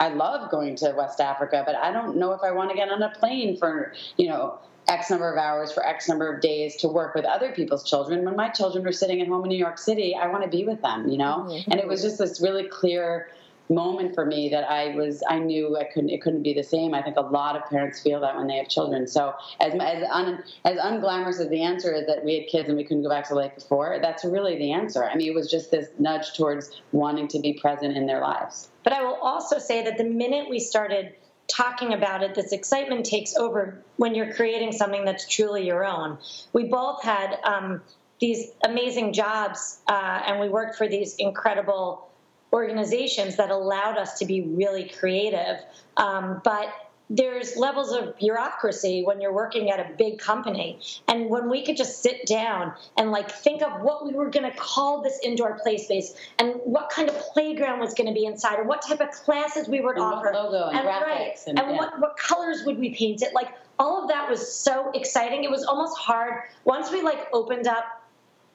I 0.00 0.08
love 0.08 0.50
going 0.50 0.74
to 0.76 0.94
West 0.96 1.20
Africa, 1.20 1.62
but 1.66 1.74
I 1.76 1.92
don't 1.92 2.16
know 2.16 2.32
if 2.32 2.40
I 2.42 2.50
want 2.50 2.70
to 2.70 2.76
get 2.76 2.88
on 2.88 3.02
a 3.02 3.10
plane 3.10 3.56
for, 3.56 3.92
you 4.16 4.28
know, 4.28 4.58
X 4.88 5.10
number 5.10 5.30
of 5.30 5.38
hours 5.38 5.72
for 5.72 5.84
X 5.84 6.08
number 6.08 6.32
of 6.32 6.40
days 6.40 6.76
to 6.76 6.88
work 6.88 7.14
with 7.14 7.24
other 7.24 7.52
people's 7.52 7.88
children. 7.88 8.24
When 8.24 8.36
my 8.36 8.48
children 8.48 8.84
were 8.84 8.92
sitting 8.92 9.20
at 9.20 9.28
home 9.28 9.42
in 9.44 9.48
New 9.48 9.58
York 9.58 9.78
City, 9.78 10.14
I 10.14 10.28
want 10.28 10.44
to 10.44 10.50
be 10.50 10.64
with 10.64 10.80
them, 10.80 11.08
you 11.08 11.18
know? 11.18 11.46
Mm-hmm. 11.48 11.70
And 11.70 11.80
it 11.80 11.88
was 11.88 12.02
just 12.02 12.18
this 12.18 12.40
really 12.40 12.68
clear 12.68 13.28
moment 13.68 14.14
for 14.14 14.24
me 14.24 14.48
that 14.50 14.64
I 14.70 14.94
was 14.94 15.22
I 15.28 15.38
knew 15.38 15.76
I 15.76 15.84
couldn't 15.84 16.10
it 16.10 16.22
couldn't 16.22 16.42
be 16.42 16.54
the 16.54 16.62
same. 16.62 16.94
I 16.94 17.02
think 17.02 17.16
a 17.16 17.22
lot 17.22 17.56
of 17.56 17.68
parents 17.68 18.00
feel 18.00 18.20
that 18.20 18.36
when 18.36 18.46
they 18.46 18.56
have 18.56 18.68
children. 18.68 19.06
So 19.06 19.34
as 19.60 19.74
as 19.74 20.04
un, 20.10 20.42
as 20.64 20.78
unglamorous 20.78 21.40
as 21.40 21.48
the 21.48 21.62
answer 21.62 21.92
is 21.92 22.06
that 22.06 22.24
we 22.24 22.34
had 22.38 22.48
kids 22.48 22.68
and 22.68 22.76
we 22.76 22.84
couldn't 22.84 23.02
go 23.02 23.08
back 23.08 23.28
to 23.28 23.34
life 23.34 23.54
before, 23.54 23.98
that's 24.00 24.24
really 24.24 24.56
the 24.56 24.72
answer. 24.72 25.04
I 25.04 25.14
mean, 25.16 25.28
it 25.28 25.34
was 25.34 25.50
just 25.50 25.70
this 25.70 25.88
nudge 25.98 26.34
towards 26.36 26.70
wanting 26.92 27.28
to 27.28 27.40
be 27.40 27.54
present 27.54 27.96
in 27.96 28.06
their 28.06 28.20
lives. 28.20 28.68
But 28.84 28.92
I 28.92 29.02
will 29.02 29.16
also 29.16 29.58
say 29.58 29.84
that 29.84 29.98
the 29.98 30.04
minute 30.04 30.48
we 30.48 30.60
started 30.60 31.14
talking 31.48 31.92
about 31.92 32.22
it, 32.22 32.34
this 32.34 32.52
excitement 32.52 33.06
takes 33.06 33.36
over 33.36 33.82
when 33.96 34.14
you're 34.14 34.32
creating 34.32 34.72
something 34.72 35.04
that's 35.04 35.28
truly 35.28 35.66
your 35.66 35.84
own. 35.84 36.18
We 36.52 36.64
both 36.64 37.02
had 37.02 37.38
um, 37.44 37.82
these 38.20 38.50
amazing 38.64 39.12
jobs, 39.12 39.80
uh, 39.88 40.22
and 40.26 40.40
we 40.40 40.48
worked 40.48 40.76
for 40.76 40.88
these 40.88 41.16
incredible 41.16 42.08
organizations 42.56 43.36
that 43.36 43.50
allowed 43.50 43.98
us 43.98 44.18
to 44.18 44.24
be 44.24 44.40
really 44.40 44.88
creative. 44.88 45.58
Um, 45.98 46.40
but 46.42 46.72
there's 47.08 47.56
levels 47.56 47.92
of 47.92 48.16
bureaucracy 48.16 49.04
when 49.04 49.20
you're 49.20 49.32
working 49.32 49.70
at 49.70 49.78
a 49.78 49.94
big 49.96 50.18
company. 50.18 50.80
And 51.06 51.28
when 51.28 51.48
we 51.50 51.64
could 51.64 51.76
just 51.76 52.02
sit 52.02 52.26
down 52.26 52.72
and 52.96 53.12
like 53.12 53.30
think 53.30 53.62
of 53.62 53.80
what 53.82 54.04
we 54.06 54.12
were 54.14 54.30
going 54.30 54.50
to 54.50 54.56
call 54.56 55.02
this 55.02 55.20
indoor 55.22 55.58
play 55.62 55.76
space 55.76 56.14
and 56.38 56.54
what 56.64 56.90
kind 56.90 57.08
of 57.08 57.16
playground 57.32 57.78
was 57.78 57.94
going 57.94 58.08
to 58.08 58.14
be 58.14 58.24
inside 58.24 58.58
and 58.58 58.66
what 58.66 58.82
type 58.82 59.00
of 59.00 59.10
classes 59.10 59.68
we 59.68 59.80
would 59.80 59.96
and 59.96 60.04
offer. 60.04 60.32
logo 60.34 60.68
and, 60.68 60.78
and 60.78 60.88
graphics. 60.88 61.06
Right, 61.06 61.38
and, 61.46 61.58
and 61.60 61.70
yeah. 61.70 61.76
what, 61.76 62.00
what 62.00 62.16
colors 62.16 62.64
would 62.64 62.78
we 62.78 62.90
paint 62.94 63.22
it? 63.22 63.34
Like 63.34 63.50
all 63.78 64.02
of 64.02 64.08
that 64.08 64.28
was 64.28 64.50
so 64.50 64.90
exciting. 64.94 65.44
It 65.44 65.50
was 65.50 65.64
almost 65.64 65.96
hard. 65.98 66.42
Once 66.64 66.90
we 66.90 67.02
like 67.02 67.28
opened 67.32 67.68
up 67.68 67.84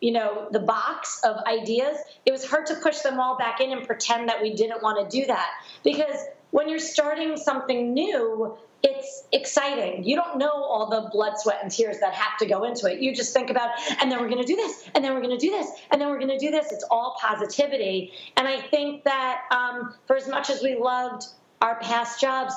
you 0.01 0.11
know 0.11 0.47
the 0.51 0.59
box 0.59 1.21
of 1.23 1.37
ideas 1.45 1.97
it 2.25 2.31
was 2.31 2.43
hard 2.43 2.65
to 2.65 2.75
push 2.75 2.99
them 2.99 3.19
all 3.19 3.37
back 3.37 3.61
in 3.61 3.71
and 3.71 3.85
pretend 3.85 4.27
that 4.29 4.41
we 4.41 4.53
didn't 4.53 4.83
want 4.83 5.09
to 5.09 5.19
do 5.19 5.25
that. 5.27 5.49
Because 5.83 6.17
when 6.51 6.67
you're 6.67 6.79
starting 6.79 7.37
something 7.37 7.93
new 7.93 8.57
it's 8.83 9.27
exciting. 9.31 10.03
You 10.03 10.15
don't 10.15 10.39
know 10.39 10.51
all 10.51 10.89
the 10.89 11.09
blood 11.11 11.37
sweat 11.37 11.59
and 11.61 11.71
tears 11.71 11.99
that 11.99 12.13
have 12.13 12.37
to 12.39 12.47
go 12.47 12.63
into 12.63 12.91
it. 12.91 12.99
You 12.99 13.13
just 13.13 13.33
think 13.33 13.49
about 13.49 13.69
and 14.01 14.11
then 14.11 14.19
we're 14.19 14.29
going 14.29 14.41
to 14.41 14.47
do 14.47 14.55
this 14.55 14.89
and 14.95 15.03
then 15.03 15.13
we're 15.13 15.21
going 15.21 15.37
to 15.37 15.45
do 15.45 15.51
this 15.51 15.69
and 15.91 16.01
then 16.01 16.09
we're 16.09 16.17
going 16.17 16.31
to 16.31 16.39
do 16.39 16.49
this. 16.49 16.71
It's 16.71 16.85
all 16.89 17.15
positivity. 17.21 18.11
And 18.37 18.47
i 18.47 18.59
think 18.59 19.03
that 19.03 19.41
um, 19.51 19.93
for 20.07 20.15
as 20.15 20.27
much 20.27 20.49
as 20.49 20.63
we 20.63 20.75
loved 20.75 21.25
our 21.61 21.79
past 21.79 22.19
jobs 22.19 22.55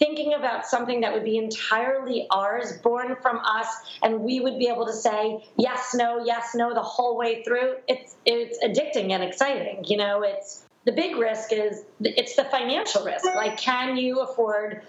thinking 0.00 0.32
about 0.32 0.66
something 0.66 1.02
that 1.02 1.12
would 1.12 1.24
be 1.24 1.36
entirely 1.36 2.26
ours, 2.30 2.72
born 2.78 3.16
from 3.22 3.38
us, 3.44 3.68
and 4.02 4.20
we 4.20 4.40
would 4.40 4.58
be 4.58 4.66
able 4.66 4.86
to 4.86 4.92
say 4.92 5.44
yes, 5.56 5.94
no, 5.94 6.24
yes, 6.24 6.54
no 6.54 6.74
the 6.74 6.82
whole 6.82 7.16
way 7.16 7.44
through. 7.44 7.76
It's 7.86 8.16
it's 8.24 8.58
addicting 8.64 9.12
and 9.12 9.22
exciting. 9.22 9.84
You 9.84 9.98
know, 9.98 10.22
it's 10.22 10.64
the 10.86 10.92
big 10.92 11.16
risk 11.16 11.52
is 11.52 11.84
it's 12.00 12.34
the 12.34 12.44
financial 12.44 13.04
risk. 13.04 13.26
Like, 13.26 13.58
can 13.58 13.98
you 13.98 14.20
afford 14.20 14.82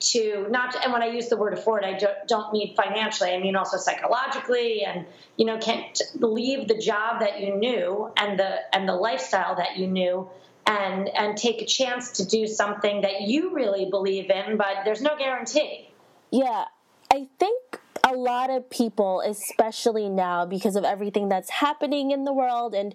to 0.00 0.46
not? 0.50 0.76
And 0.84 0.92
when 0.92 1.02
I 1.02 1.06
use 1.06 1.28
the 1.28 1.38
word 1.38 1.54
afford, 1.54 1.82
I 1.82 1.94
don't 1.98 2.28
don't 2.28 2.52
mean 2.52 2.76
financially. 2.76 3.30
I 3.30 3.38
mean 3.38 3.56
also 3.56 3.78
psychologically, 3.78 4.84
and 4.84 5.06
you 5.38 5.46
know, 5.46 5.56
can't 5.56 5.98
leave 6.20 6.68
the 6.68 6.76
job 6.78 7.20
that 7.20 7.40
you 7.40 7.54
knew 7.54 8.12
and 8.18 8.38
the 8.38 8.58
and 8.74 8.86
the 8.86 8.94
lifestyle 8.94 9.56
that 9.56 9.78
you 9.78 9.86
knew 9.86 10.28
and 10.68 11.08
and 11.08 11.36
take 11.36 11.62
a 11.62 11.64
chance 11.64 12.12
to 12.12 12.26
do 12.26 12.46
something 12.46 13.00
that 13.00 13.22
you 13.22 13.54
really 13.54 13.86
believe 13.86 14.30
in 14.30 14.56
but 14.56 14.76
there's 14.84 15.02
no 15.02 15.16
guarantee. 15.16 15.88
Yeah 16.30 16.66
i 17.12 17.26
think 17.38 17.80
a 18.04 18.12
lot 18.12 18.50
of 18.50 18.68
people 18.70 19.22
especially 19.22 20.08
now 20.08 20.44
because 20.44 20.76
of 20.76 20.84
everything 20.84 21.28
that's 21.28 21.50
happening 21.50 22.10
in 22.10 22.24
the 22.24 22.32
world 22.32 22.74
and 22.74 22.94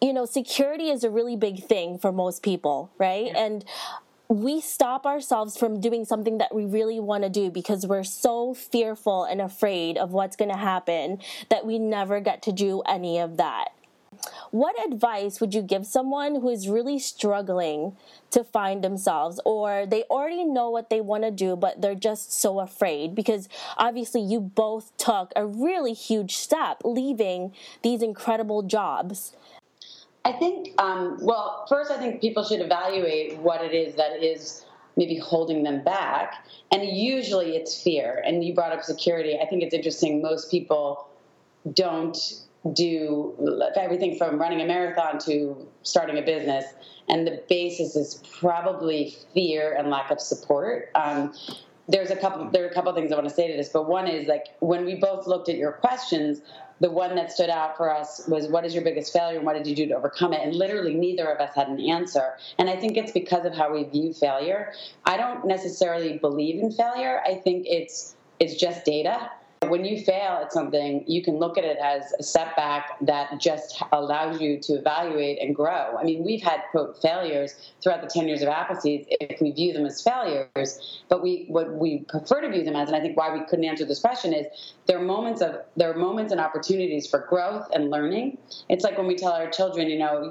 you 0.00 0.12
know 0.12 0.26
security 0.26 0.90
is 0.90 1.04
a 1.04 1.10
really 1.10 1.36
big 1.36 1.64
thing 1.64 1.98
for 1.98 2.12
most 2.12 2.42
people 2.42 2.90
right? 2.98 3.26
Yeah. 3.26 3.44
and 3.44 3.64
we 4.28 4.60
stop 4.60 5.06
ourselves 5.06 5.56
from 5.56 5.80
doing 5.80 6.04
something 6.04 6.36
that 6.36 6.54
we 6.54 6.66
really 6.66 7.00
want 7.00 7.22
to 7.22 7.30
do 7.30 7.50
because 7.50 7.86
we're 7.86 8.04
so 8.04 8.52
fearful 8.52 9.24
and 9.24 9.40
afraid 9.40 9.96
of 9.96 10.12
what's 10.12 10.36
going 10.36 10.50
to 10.50 10.56
happen 10.56 11.18
that 11.48 11.64
we 11.64 11.78
never 11.78 12.20
get 12.20 12.42
to 12.42 12.52
do 12.52 12.82
any 12.82 13.18
of 13.18 13.38
that 13.38 13.68
what 14.50 14.74
advice 14.86 15.40
would 15.40 15.54
you 15.54 15.62
give 15.62 15.86
someone 15.86 16.40
who 16.40 16.48
is 16.48 16.68
really 16.68 16.98
struggling 16.98 17.96
to 18.30 18.44
find 18.44 18.82
themselves 18.82 19.40
or 19.44 19.86
they 19.86 20.04
already 20.04 20.44
know 20.44 20.70
what 20.70 20.90
they 20.90 21.00
want 21.00 21.24
to 21.24 21.30
do 21.30 21.56
but 21.56 21.80
they're 21.80 21.94
just 21.94 22.32
so 22.32 22.60
afraid? 22.60 23.14
Because 23.14 23.48
obviously 23.76 24.20
you 24.20 24.40
both 24.40 24.96
took 24.96 25.32
a 25.36 25.46
really 25.46 25.92
huge 25.92 26.36
step 26.36 26.82
leaving 26.84 27.52
these 27.82 28.02
incredible 28.02 28.62
jobs. 28.62 29.34
I 30.24 30.32
think 30.32 30.78
um, 30.78 31.16
well 31.22 31.64
first 31.68 31.90
i 31.90 31.96
think 31.96 32.20
people 32.20 32.44
should 32.44 32.60
evaluate 32.60 33.38
what 33.38 33.64
it 33.64 33.72
is 33.72 33.94
that 33.94 34.22
is 34.22 34.66
maybe 34.96 35.16
holding 35.16 35.62
them 35.62 35.82
back 35.82 36.44
and 36.70 36.86
usually 36.86 37.56
it's 37.56 37.80
fear. 37.80 38.22
And 38.26 38.44
you 38.44 38.54
brought 38.54 38.72
up 38.72 38.82
security. 38.82 39.38
I 39.40 39.46
think 39.46 39.62
it's 39.62 39.74
interesting. 39.74 40.20
Most 40.20 40.50
people 40.50 41.08
don't 41.72 42.16
do 42.72 43.70
everything 43.76 44.16
from 44.16 44.38
running 44.38 44.60
a 44.60 44.66
marathon 44.66 45.18
to 45.20 45.68
starting 45.82 46.18
a 46.18 46.22
business, 46.22 46.64
and 47.08 47.26
the 47.26 47.42
basis 47.48 47.96
is 47.96 48.22
probably 48.40 49.16
fear 49.32 49.74
and 49.76 49.90
lack 49.90 50.10
of 50.10 50.20
support. 50.20 50.90
Um, 50.94 51.32
there's 51.88 52.10
a 52.10 52.16
couple 52.16 52.50
there 52.50 52.64
are 52.64 52.68
a 52.68 52.74
couple 52.74 52.92
things 52.94 53.12
I 53.12 53.14
want 53.14 53.28
to 53.28 53.34
say 53.34 53.50
to 53.50 53.56
this, 53.56 53.70
but 53.70 53.88
one 53.88 54.06
is 54.06 54.28
like 54.28 54.46
when 54.60 54.84
we 54.84 54.96
both 54.96 55.26
looked 55.26 55.48
at 55.48 55.56
your 55.56 55.72
questions, 55.72 56.42
the 56.80 56.90
one 56.90 57.14
that 57.16 57.32
stood 57.32 57.50
out 57.50 57.76
for 57.76 57.94
us 57.94 58.26
was 58.28 58.46
what 58.48 58.64
is 58.64 58.74
your 58.74 58.84
biggest 58.84 59.12
failure 59.12 59.38
and 59.38 59.46
what 59.46 59.54
did 59.54 59.66
you 59.66 59.74
do 59.74 59.86
to 59.86 59.94
overcome 59.94 60.32
it? 60.32 60.40
And 60.42 60.54
literally 60.54 60.94
neither 60.94 61.26
of 61.26 61.40
us 61.40 61.54
had 61.54 61.68
an 61.68 61.80
answer. 61.80 62.34
And 62.58 62.68
I 62.68 62.76
think 62.76 62.96
it's 62.96 63.12
because 63.12 63.44
of 63.44 63.54
how 63.54 63.72
we 63.72 63.84
view 63.84 64.12
failure. 64.12 64.72
I 65.04 65.16
don't 65.16 65.46
necessarily 65.46 66.18
believe 66.18 66.62
in 66.62 66.70
failure. 66.70 67.20
I 67.26 67.34
think 67.36 67.66
it's 67.66 68.16
it's 68.38 68.54
just 68.54 68.84
data 68.84 69.30
when 69.66 69.84
you 69.84 70.02
fail 70.02 70.40
at 70.42 70.52
something, 70.52 71.04
you 71.06 71.22
can 71.22 71.38
look 71.38 71.58
at 71.58 71.64
it 71.64 71.78
as 71.78 72.12
a 72.18 72.22
setback 72.22 72.98
that 73.02 73.40
just 73.40 73.82
allows 73.92 74.40
you 74.40 74.58
to 74.60 74.74
evaluate 74.74 75.40
and 75.40 75.54
grow. 75.54 75.96
I 75.98 76.04
mean, 76.04 76.24
we've 76.24 76.42
had 76.42 76.62
quote 76.70 77.00
failures 77.00 77.72
throughout 77.82 78.02
the 78.02 78.08
10 78.08 78.28
years 78.28 78.42
of 78.42 78.48
Appleseed 78.48 79.06
if 79.10 79.40
we 79.40 79.50
view 79.52 79.72
them 79.72 79.86
as 79.86 80.02
failures, 80.02 81.02
but 81.08 81.22
we 81.22 81.46
what 81.48 81.72
we 81.72 82.04
prefer 82.08 82.40
to 82.40 82.48
view 82.50 82.64
them 82.64 82.76
as, 82.76 82.88
and 82.88 82.96
I 82.96 83.00
think 83.00 83.16
why 83.16 83.32
we 83.32 83.44
couldn't 83.46 83.64
answer 83.64 83.84
this 83.84 84.00
question 84.00 84.32
is 84.32 84.46
there 84.86 84.98
are 84.98 85.04
moments 85.04 85.40
of 85.40 85.56
there 85.76 85.90
are 85.90 85.96
moments 85.96 86.32
and 86.32 86.40
opportunities 86.40 87.06
for 87.06 87.26
growth 87.28 87.68
and 87.72 87.90
learning. 87.90 88.38
It's 88.68 88.84
like 88.84 88.96
when 88.96 89.06
we 89.06 89.16
tell 89.16 89.32
our 89.32 89.50
children, 89.50 89.88
you 89.88 89.98
know, 89.98 90.30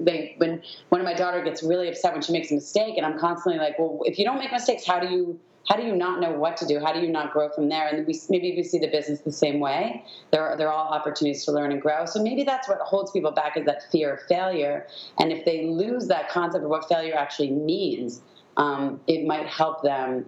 they 0.00 0.34
when 0.38 0.62
one 0.88 1.00
of 1.00 1.04
my 1.04 1.14
daughter 1.14 1.42
gets 1.42 1.62
really 1.62 1.88
upset 1.88 2.12
when 2.12 2.22
she 2.22 2.32
makes 2.32 2.50
a 2.50 2.54
mistake, 2.54 2.96
and 2.96 3.06
I'm 3.06 3.18
constantly 3.18 3.60
like, 3.60 3.78
well, 3.78 4.00
if 4.04 4.18
you 4.18 4.24
don't 4.24 4.38
make 4.38 4.52
mistakes, 4.52 4.86
how 4.86 4.98
do 4.98 5.08
you 5.08 5.40
how 5.68 5.76
do 5.76 5.84
you 5.84 5.94
not 5.94 6.20
know 6.20 6.32
what 6.32 6.56
to 6.58 6.66
do? 6.66 6.80
How 6.80 6.92
do 6.92 7.00
you 7.00 7.08
not 7.08 7.32
grow 7.32 7.48
from 7.48 7.68
there? 7.68 7.86
And 7.86 8.06
we, 8.06 8.20
maybe 8.28 8.54
we 8.56 8.62
see 8.62 8.78
the 8.78 8.88
business 8.88 9.20
the 9.20 9.32
same 9.32 9.60
way. 9.60 10.04
There 10.30 10.42
are, 10.42 10.56
there 10.56 10.68
are 10.68 10.72
all 10.72 10.92
opportunities 10.92 11.44
to 11.44 11.52
learn 11.52 11.72
and 11.72 11.80
grow. 11.80 12.04
So 12.06 12.22
maybe 12.22 12.42
that's 12.42 12.68
what 12.68 12.78
holds 12.80 13.10
people 13.12 13.30
back 13.30 13.56
is 13.56 13.64
that 13.66 13.84
fear 13.90 14.14
of 14.14 14.20
failure. 14.28 14.86
And 15.18 15.30
if 15.32 15.44
they 15.44 15.66
lose 15.66 16.08
that 16.08 16.28
concept 16.28 16.64
of 16.64 16.70
what 16.70 16.88
failure 16.88 17.14
actually 17.14 17.50
means, 17.50 18.22
um, 18.56 19.00
it 19.06 19.26
might 19.26 19.46
help 19.46 19.82
them 19.82 20.26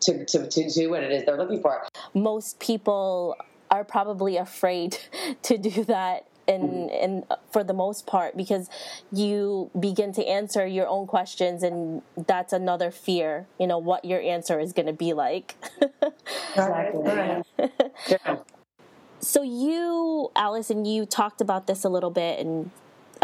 to, 0.00 0.24
to, 0.26 0.48
to 0.48 0.70
do 0.70 0.90
what 0.90 1.02
it 1.02 1.12
is 1.12 1.24
they're 1.24 1.38
looking 1.38 1.62
for. 1.62 1.86
Most 2.12 2.58
people 2.58 3.36
are 3.70 3.84
probably 3.84 4.36
afraid 4.36 4.98
to 5.42 5.56
do 5.56 5.84
that 5.84 6.26
in 6.46 6.88
in 6.90 7.22
mm-hmm. 7.22 7.32
uh, 7.32 7.36
for 7.50 7.64
the 7.64 7.72
most 7.72 8.06
part 8.06 8.36
because 8.36 8.68
you 9.12 9.70
begin 9.78 10.12
to 10.12 10.24
answer 10.26 10.66
your 10.66 10.86
own 10.88 11.06
questions 11.06 11.62
and 11.62 12.02
that's 12.26 12.52
another 12.52 12.90
fear 12.90 13.46
you 13.58 13.66
know 13.66 13.78
what 13.78 14.04
your 14.04 14.20
answer 14.20 14.60
is 14.60 14.72
going 14.72 14.86
to 14.86 14.92
be 14.92 15.12
like 15.12 15.54
exactly 16.50 17.42
so 19.20 19.42
you 19.42 20.30
allison 20.36 20.84
you 20.84 21.06
talked 21.06 21.40
about 21.40 21.66
this 21.66 21.84
a 21.84 21.88
little 21.88 22.10
bit 22.10 22.38
and 22.38 22.70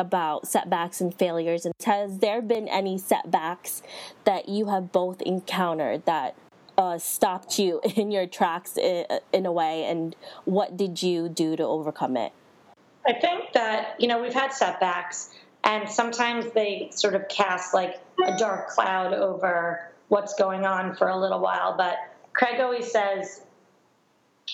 about 0.01 0.49
setbacks 0.49 1.01
and 1.01 1.15
failures. 1.15 1.65
And 1.65 1.75
has 1.85 2.19
there 2.19 2.43
been 2.43 2.67
any 2.67 2.99
setbacks 2.99 3.83
that 4.25 4.49
you 4.49 4.67
have 4.67 4.91
both 4.91 5.21
encountered 5.23 6.07
that 6.07 6.35
uh, 6.77 6.99
stopped 6.99 7.59
you 7.59 7.81
in 7.97 8.11
your 8.11 8.27
tracks 8.27 8.77
in, 8.77 9.05
in 9.33 9.47
a 9.47 9.53
way? 9.53 9.85
And 9.85 10.17
what 10.45 10.77
did 10.77 11.03
you 11.03 11.29
do 11.29 11.55
to 11.57 11.63
overcome 11.63 12.17
it? 12.17 12.33
I 13.07 13.15
think 13.15 13.53
that, 13.55 13.97
you 13.99 14.09
know, 14.09 14.21
we've 14.21 14.35
had 14.35 14.53
setbacks, 14.53 15.31
and 15.65 15.89
sometimes 15.89 16.53
they 16.53 16.91
sort 16.93 17.15
of 17.15 17.29
cast 17.29 17.75
like 17.75 18.01
a 18.25 18.37
dark 18.37 18.69
cloud 18.69 19.13
over 19.15 19.91
what's 20.09 20.35
going 20.35 20.65
on 20.65 20.95
for 20.95 21.09
a 21.09 21.17
little 21.19 21.41
while. 21.41 21.77
But 21.77 21.97
Craig 22.33 22.61
always 22.61 22.91
says, 22.91 23.41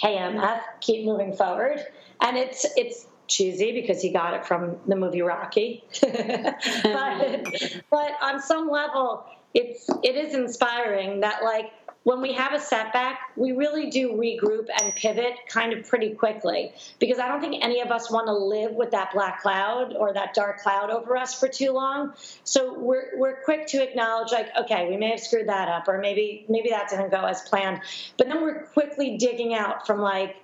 KMF, 0.02 0.60
keep 0.80 1.04
moving 1.04 1.34
forward. 1.34 1.84
And 2.20 2.36
it's 2.36 2.66
it's 2.76 3.06
cheesy 3.28 3.72
because 3.72 4.00
he 4.00 4.10
got 4.10 4.34
it 4.34 4.46
from 4.46 4.76
the 4.86 4.96
movie 4.96 5.22
Rocky. 5.22 5.84
but, 6.02 7.52
but 7.90 8.10
on 8.22 8.40
some 8.40 8.70
level, 8.70 9.24
it's 9.54 9.88
it 10.02 10.16
is 10.16 10.34
inspiring 10.34 11.20
that 11.20 11.42
like 11.42 11.72
when 12.06 12.20
we 12.20 12.32
have 12.32 12.52
a 12.52 12.60
setback, 12.60 13.32
we 13.34 13.50
really 13.50 13.90
do 13.90 14.12
regroup 14.12 14.68
and 14.80 14.94
pivot 14.94 15.34
kind 15.48 15.72
of 15.72 15.88
pretty 15.88 16.14
quickly 16.14 16.72
because 17.00 17.18
I 17.18 17.26
don't 17.26 17.40
think 17.40 17.64
any 17.64 17.80
of 17.80 17.90
us 17.90 18.12
want 18.12 18.28
to 18.28 18.32
live 18.32 18.70
with 18.74 18.92
that 18.92 19.12
black 19.12 19.42
cloud 19.42 19.92
or 19.92 20.12
that 20.12 20.32
dark 20.32 20.60
cloud 20.60 20.90
over 20.90 21.16
us 21.16 21.34
for 21.34 21.48
too 21.48 21.72
long. 21.72 22.12
So 22.44 22.78
we're, 22.78 23.18
we're 23.18 23.42
quick 23.42 23.66
to 23.68 23.82
acknowledge 23.82 24.30
like, 24.30 24.46
okay, 24.56 24.88
we 24.88 24.96
may 24.96 25.10
have 25.10 25.18
screwed 25.18 25.48
that 25.48 25.68
up 25.68 25.88
or 25.88 25.98
maybe 25.98 26.46
maybe 26.48 26.68
that 26.68 26.88
didn't 26.88 27.10
go 27.10 27.24
as 27.24 27.42
planned. 27.42 27.80
But 28.16 28.28
then 28.28 28.40
we're 28.40 28.62
quickly 28.66 29.16
digging 29.16 29.52
out 29.52 29.84
from 29.84 30.00
like, 30.00 30.36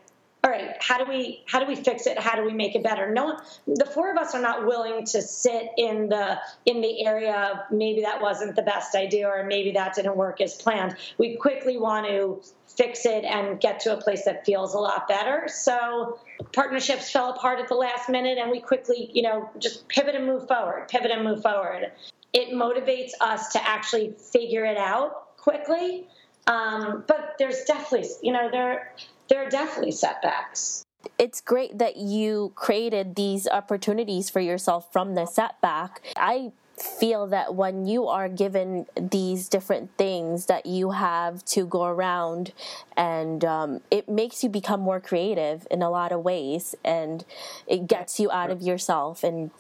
all 0.45 0.51
right 0.51 0.73
how 0.81 1.03
do 1.03 1.09
we 1.09 1.43
how 1.47 1.61
do 1.61 1.67
we 1.67 1.77
fix 1.77 2.07
it? 2.07 2.19
How 2.19 2.35
do 2.35 2.45
we 2.45 2.53
make 2.53 2.75
it 2.75 2.83
better? 2.83 3.13
No 3.13 3.39
the 3.67 3.87
four 3.87 4.11
of 4.11 4.17
us 4.17 4.35
are 4.35 4.41
not 4.41 4.67
willing 4.67 5.05
to 5.07 5.23
sit 5.23 5.71
in 5.79 6.09
the 6.09 6.39
in 6.67 6.81
the 6.81 7.07
area 7.07 7.35
of 7.53 7.59
maybe 7.71 8.03
that 8.03 8.21
wasn't 8.21 8.57
the 8.57 8.63
best 8.63 8.95
idea 8.95 9.29
or 9.29 9.45
maybe 9.45 9.73
that 9.73 9.95
didn't 9.95 10.17
work 10.17 10.41
as 10.41 10.55
planned. 10.55 10.97
We 11.19 11.37
quickly 11.37 11.77
want 11.79 12.07
to 12.09 12.43
fix 12.67 13.07
it 13.07 13.25
and 13.25 13.61
get 13.61 13.81
to 13.81 13.97
a 13.97 14.01
place 14.01 14.25
that 14.25 14.45
feels 14.45 14.75
a 14.75 14.79
lot 14.79 15.07
better. 15.07 15.47
So 15.49 16.19
partnerships 16.53 17.11
fell 17.11 17.31
apart 17.31 17.61
at 17.61 17.69
the 17.69 17.75
last 17.75 18.09
minute 18.09 18.39
and 18.39 18.51
we 18.51 18.61
quickly 18.61 19.11
you 19.13 19.23
know 19.23 19.49
just 19.59 19.87
pivot 19.89 20.17
and 20.17 20.27
move 20.27 20.49
forward 20.49 20.89
pivot 20.89 21.13
and 21.13 21.23
move 21.23 21.43
forward. 21.43 21.93
It 22.33 22.49
motivates 22.55 23.11
us 23.21 23.53
to 23.53 23.65
actually 23.65 24.15
figure 24.33 24.65
it 24.65 24.77
out 24.77 25.37
quickly. 25.37 26.09
Um, 26.49 27.05
but 27.07 27.37
there's 27.39 27.63
definitely 27.65 28.09
you 28.23 28.33
know 28.33 28.51
there 28.51 28.93
there 29.33 29.47
are 29.47 29.49
definitely 29.49 29.93
setbacks. 29.93 30.85
It's 31.19 31.41
great 31.41 31.79
that 31.79 31.97
you 31.97 32.53
created 32.55 33.15
these 33.15 33.49
opportunities 33.49 34.29
for 34.29 34.41
yourself 34.41 34.93
from 34.93 35.15
the 35.15 35.25
setback. 35.25 36.03
I 36.19 36.53
feel 36.79 37.27
that 37.29 37.55
when 37.55 37.87
you 37.87 38.09
are 38.09 38.29
given 38.29 38.85
these 38.95 39.49
different 39.49 39.97
things 39.97 40.47
that 40.47 40.67
you 40.67 40.91
have 40.91 41.43
to 41.47 41.65
go 41.65 41.85
around 41.85 42.53
and 42.95 43.43
um, 43.43 43.81
it 43.91 44.07
makes 44.07 44.45
you 44.45 44.51
become 44.51 44.81
more 44.81 45.01
creative 45.01 45.67
in 45.71 45.81
a 45.81 45.89
lot 45.89 46.13
of 46.13 46.21
ways 46.21 46.75
and 46.85 47.25
it 47.67 47.87
gets 47.87 48.21
you 48.21 48.31
out 48.31 48.51
of 48.51 48.61
yourself 48.61 49.25
and 49.25 49.51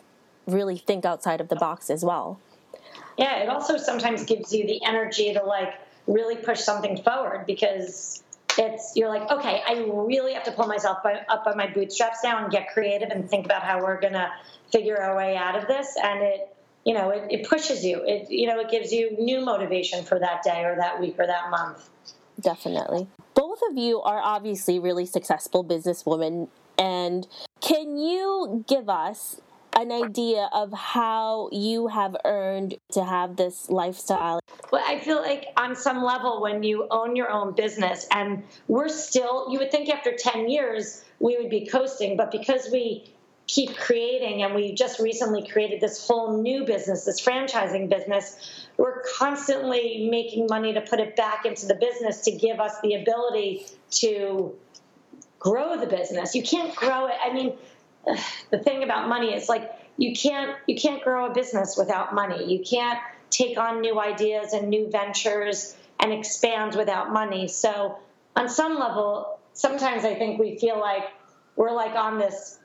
really 0.46 0.76
think 0.76 1.06
outside 1.06 1.40
of 1.40 1.48
the 1.48 1.56
box 1.56 1.88
as 1.90 2.04
well 2.04 2.40
yeah 3.16 3.36
it 3.36 3.48
also 3.48 3.76
sometimes 3.76 4.24
gives 4.24 4.52
you 4.52 4.66
the 4.66 4.82
energy 4.84 5.32
to 5.32 5.42
like 5.44 5.74
really 6.06 6.36
push 6.36 6.60
something 6.60 7.00
forward 7.02 7.46
because 7.46 8.22
it's 8.58 8.92
you're 8.96 9.08
like 9.08 9.30
okay 9.30 9.62
i 9.66 9.84
really 9.88 10.34
have 10.34 10.44
to 10.44 10.52
pull 10.52 10.66
myself 10.66 11.02
by, 11.02 11.14
up 11.28 11.44
by 11.44 11.54
my 11.54 11.66
bootstraps 11.72 12.18
now 12.22 12.42
and 12.42 12.52
get 12.52 12.68
creative 12.72 13.08
and 13.10 13.28
think 13.28 13.46
about 13.46 13.62
how 13.62 13.82
we're 13.82 14.00
going 14.00 14.12
to 14.12 14.30
figure 14.72 14.98
our 15.00 15.16
way 15.16 15.36
out 15.36 15.54
of 15.54 15.68
this. 15.68 15.94
And 16.02 16.22
it 16.22 16.56
you 16.84 16.94
know 16.94 17.10
it, 17.10 17.30
it 17.30 17.48
pushes 17.48 17.84
you. 17.84 18.02
It 18.04 18.30
you 18.30 18.48
know 18.48 18.58
it 18.58 18.70
gives 18.70 18.90
you 18.90 19.16
new 19.18 19.44
motivation 19.44 20.04
for 20.04 20.18
that 20.18 20.42
day 20.42 20.64
or 20.64 20.74
that 20.76 21.00
week 21.00 21.16
or 21.18 21.26
that 21.26 21.50
month. 21.50 21.88
Definitely. 22.40 23.06
Both 23.34 23.60
of 23.70 23.76
you 23.76 24.00
are 24.00 24.20
obviously 24.20 24.78
really 24.78 25.06
successful 25.06 25.62
businesswomen. 25.62 26.48
And 26.78 27.28
can 27.60 27.98
you 27.98 28.64
give 28.66 28.88
us 28.88 29.40
an 29.76 29.92
idea 29.92 30.48
of 30.52 30.72
how 30.72 31.48
you 31.52 31.88
have 31.88 32.16
earned 32.24 32.76
to 32.92 33.04
have 33.04 33.36
this 33.36 33.68
lifestyle? 33.70 34.40
Well, 34.70 34.84
I 34.86 34.98
feel 34.98 35.20
like 35.20 35.46
on 35.56 35.76
some 35.76 36.02
level, 36.02 36.40
when 36.40 36.62
you 36.62 36.86
own 36.90 37.16
your 37.16 37.30
own 37.30 37.54
business, 37.54 38.06
and 38.10 38.42
we're 38.68 38.88
still, 38.88 39.50
you 39.50 39.58
would 39.58 39.70
think 39.70 39.88
after 39.88 40.16
10 40.16 40.48
years 40.48 41.04
we 41.20 41.36
would 41.36 41.50
be 41.50 41.66
coasting, 41.66 42.16
but 42.16 42.30
because 42.30 42.68
we 42.72 43.12
keep 43.46 43.76
creating 43.76 44.42
and 44.42 44.54
we 44.54 44.74
just 44.74 44.98
recently 45.00 45.46
created 45.46 45.80
this 45.80 46.06
whole 46.06 46.40
new 46.40 46.64
business, 46.64 47.04
this 47.04 47.20
franchising 47.20 47.88
business, 47.88 48.66
we're 48.76 49.02
constantly 49.18 50.08
making 50.10 50.46
money 50.48 50.72
to 50.72 50.80
put 50.80 51.00
it 51.00 51.16
back 51.16 51.44
into 51.44 51.66
the 51.66 51.74
business 51.74 52.22
to 52.22 52.30
give 52.32 52.60
us 52.60 52.80
the 52.82 52.94
ability 52.94 53.66
to 53.90 54.54
grow 55.38 55.78
the 55.78 55.86
business. 55.86 56.34
You 56.34 56.42
can't 56.42 56.74
grow 56.74 57.06
it. 57.06 57.14
I 57.22 57.32
mean, 57.32 57.54
the 58.50 58.58
thing 58.58 58.82
about 58.82 59.08
money 59.08 59.34
is 59.34 59.48
like 59.48 59.70
you 59.96 60.14
can't 60.14 60.56
you 60.66 60.76
can't 60.76 61.02
grow 61.02 61.30
a 61.30 61.34
business 61.34 61.76
without 61.76 62.14
money. 62.14 62.52
You 62.52 62.64
can't 62.64 62.98
take 63.30 63.58
on 63.58 63.80
new 63.80 64.00
ideas 64.00 64.52
and 64.52 64.68
new 64.68 64.90
ventures 64.90 65.76
and 66.00 66.12
expand 66.12 66.74
without 66.74 67.12
money. 67.12 67.48
So 67.48 67.98
on 68.36 68.48
some 68.48 68.78
level, 68.78 69.38
sometimes 69.52 70.04
I 70.04 70.14
think 70.14 70.40
we 70.40 70.58
feel 70.58 70.78
like 70.78 71.04
we're 71.56 71.72
like 71.72 71.94
on 71.94 72.18
this 72.18 72.58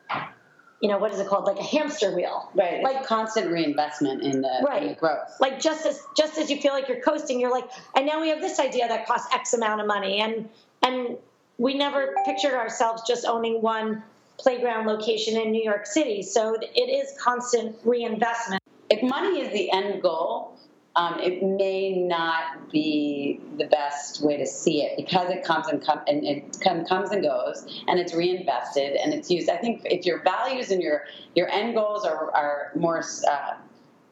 you 0.79 0.89
know 0.89 0.97
what 0.99 1.11
is 1.11 1.19
it 1.19 1.27
called 1.27 1.45
like 1.45 1.57
a 1.57 1.63
hamster 1.63 2.15
wheel 2.15 2.49
right 2.53 2.83
like 2.83 3.03
constant 3.03 3.51
reinvestment 3.51 4.21
in 4.21 4.41
the, 4.41 4.63
right. 4.65 4.83
In 4.83 4.89
the 4.89 4.95
growth 4.95 5.35
like 5.39 5.59
just 5.59 5.85
as 5.85 6.01
just 6.15 6.37
as 6.37 6.51
you 6.51 6.61
feel 6.61 6.71
like 6.71 6.87
you're 6.87 7.01
coasting 7.01 7.39
you're 7.39 7.51
like 7.51 7.67
and 7.95 8.05
now 8.05 8.21
we 8.21 8.29
have 8.29 8.41
this 8.41 8.59
idea 8.59 8.87
that 8.87 9.07
costs 9.07 9.33
x 9.33 9.53
amount 9.53 9.81
of 9.81 9.87
money 9.87 10.19
and 10.19 10.49
and 10.83 11.17
we 11.57 11.75
never 11.75 12.15
pictured 12.25 12.53
ourselves 12.53 13.01
just 13.07 13.25
owning 13.25 13.61
one 13.61 14.03
playground 14.37 14.87
location 14.87 15.39
in 15.39 15.51
New 15.51 15.63
York 15.63 15.85
City. 15.85 16.21
So 16.21 16.55
it 16.55 16.89
is 16.89 17.19
constant 17.19 17.75
reinvestment. 17.83 18.61
If 18.89 19.01
money 19.03 19.41
is 19.41 19.51
the 19.51 19.71
end 19.71 20.01
goal, 20.01 20.57
um, 20.95 21.19
it 21.19 21.43
may 21.43 21.91
not 21.95 22.71
be 22.71 23.39
the 23.57 23.65
best 23.65 24.23
way 24.23 24.37
to 24.37 24.47
see 24.47 24.81
it 24.81 24.97
because 24.97 25.29
it 25.29 25.43
comes 25.43 25.67
and, 25.67 25.85
com- 25.85 26.01
and 26.07 26.25
it 26.25 26.57
com- 26.63 26.85
comes 26.85 27.11
and 27.11 27.21
goes 27.21 27.83
and 27.87 27.99
it's 27.99 28.15
reinvested 28.15 28.95
and 28.95 29.13
it's 29.13 29.29
used. 29.29 29.47
I 29.47 29.57
think 29.57 29.83
if 29.85 30.07
your 30.07 30.23
values 30.23 30.71
and 30.71 30.81
your 30.81 31.03
your 31.35 31.49
end 31.49 31.75
goals 31.75 32.03
are, 32.03 32.31
are 32.33 32.71
more 32.75 33.03
uh, 33.29 33.53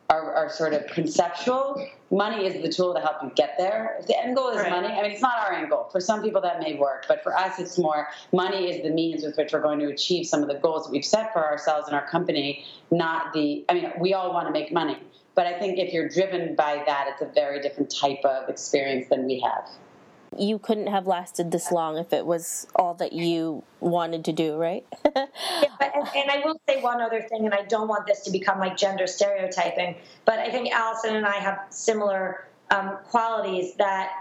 are, 0.09 0.33
are, 0.33 0.49
sort 0.49 0.73
of 0.73 0.85
conceptual. 0.87 1.87
Money 2.11 2.45
is 2.45 2.61
the 2.61 2.71
tool 2.71 2.93
to 2.93 2.99
help 2.99 3.23
you 3.23 3.31
get 3.35 3.55
there. 3.57 3.97
If 3.99 4.07
the 4.07 4.17
end 4.17 4.35
goal 4.35 4.49
is 4.49 4.57
right. 4.57 4.69
money, 4.69 4.87
I 4.87 5.01
mean, 5.01 5.11
it's 5.11 5.21
not 5.21 5.37
our 5.39 5.53
end 5.53 5.69
goal. 5.69 5.89
For 5.91 5.99
some 5.99 6.21
people, 6.21 6.41
that 6.41 6.59
may 6.59 6.75
work, 6.75 7.05
but 7.07 7.23
for 7.23 7.35
us, 7.35 7.59
it's 7.59 7.77
more 7.77 8.07
money 8.31 8.69
is 8.69 8.83
the 8.83 8.91
means 8.91 9.23
with 9.23 9.35
which 9.37 9.51
we're 9.51 9.61
going 9.61 9.79
to 9.79 9.87
achieve 9.87 10.27
some 10.27 10.41
of 10.41 10.47
the 10.47 10.55
goals 10.55 10.85
that 10.85 10.91
we've 10.91 11.05
set 11.05 11.33
for 11.33 11.43
ourselves 11.43 11.87
and 11.87 11.95
our 11.95 12.07
company, 12.07 12.65
not 12.91 13.33
the, 13.33 13.65
I 13.69 13.73
mean, 13.73 13.91
we 13.99 14.13
all 14.13 14.31
want 14.31 14.47
to 14.47 14.53
make 14.53 14.71
money. 14.71 14.97
But 15.33 15.47
I 15.47 15.59
think 15.59 15.79
if 15.79 15.91
you're 15.91 16.07
driven 16.07 16.55
by 16.55 16.83
that, 16.85 17.07
it's 17.11 17.21
a 17.21 17.33
very 17.33 17.61
different 17.61 17.93
type 17.93 18.23
of 18.23 18.47
experience 18.47 19.07
than 19.09 19.25
we 19.25 19.39
have 19.41 19.69
you 20.37 20.59
couldn't 20.59 20.87
have 20.87 21.07
lasted 21.07 21.51
this 21.51 21.71
long 21.71 21.97
if 21.97 22.13
it 22.13 22.25
was 22.25 22.67
all 22.75 22.93
that 22.95 23.13
you 23.13 23.63
wanted 23.79 24.25
to 24.25 24.33
do, 24.33 24.55
right? 24.55 24.85
yeah, 25.05 25.25
but, 25.79 25.91
and, 25.95 26.07
and, 26.15 26.31
I 26.31 26.41
will 26.43 26.59
say 26.67 26.81
one 26.81 27.01
other 27.01 27.21
thing, 27.21 27.45
and 27.45 27.53
I 27.53 27.63
don't 27.63 27.87
want 27.87 28.07
this 28.07 28.21
to 28.21 28.31
become 28.31 28.59
like 28.59 28.77
gender 28.77 29.07
stereotyping, 29.07 29.95
but 30.25 30.39
I 30.39 30.49
think 30.49 30.71
Allison 30.71 31.15
and 31.15 31.25
I 31.25 31.35
have 31.35 31.59
similar 31.69 32.47
um, 32.71 32.97
qualities 33.05 33.75
that 33.75 34.11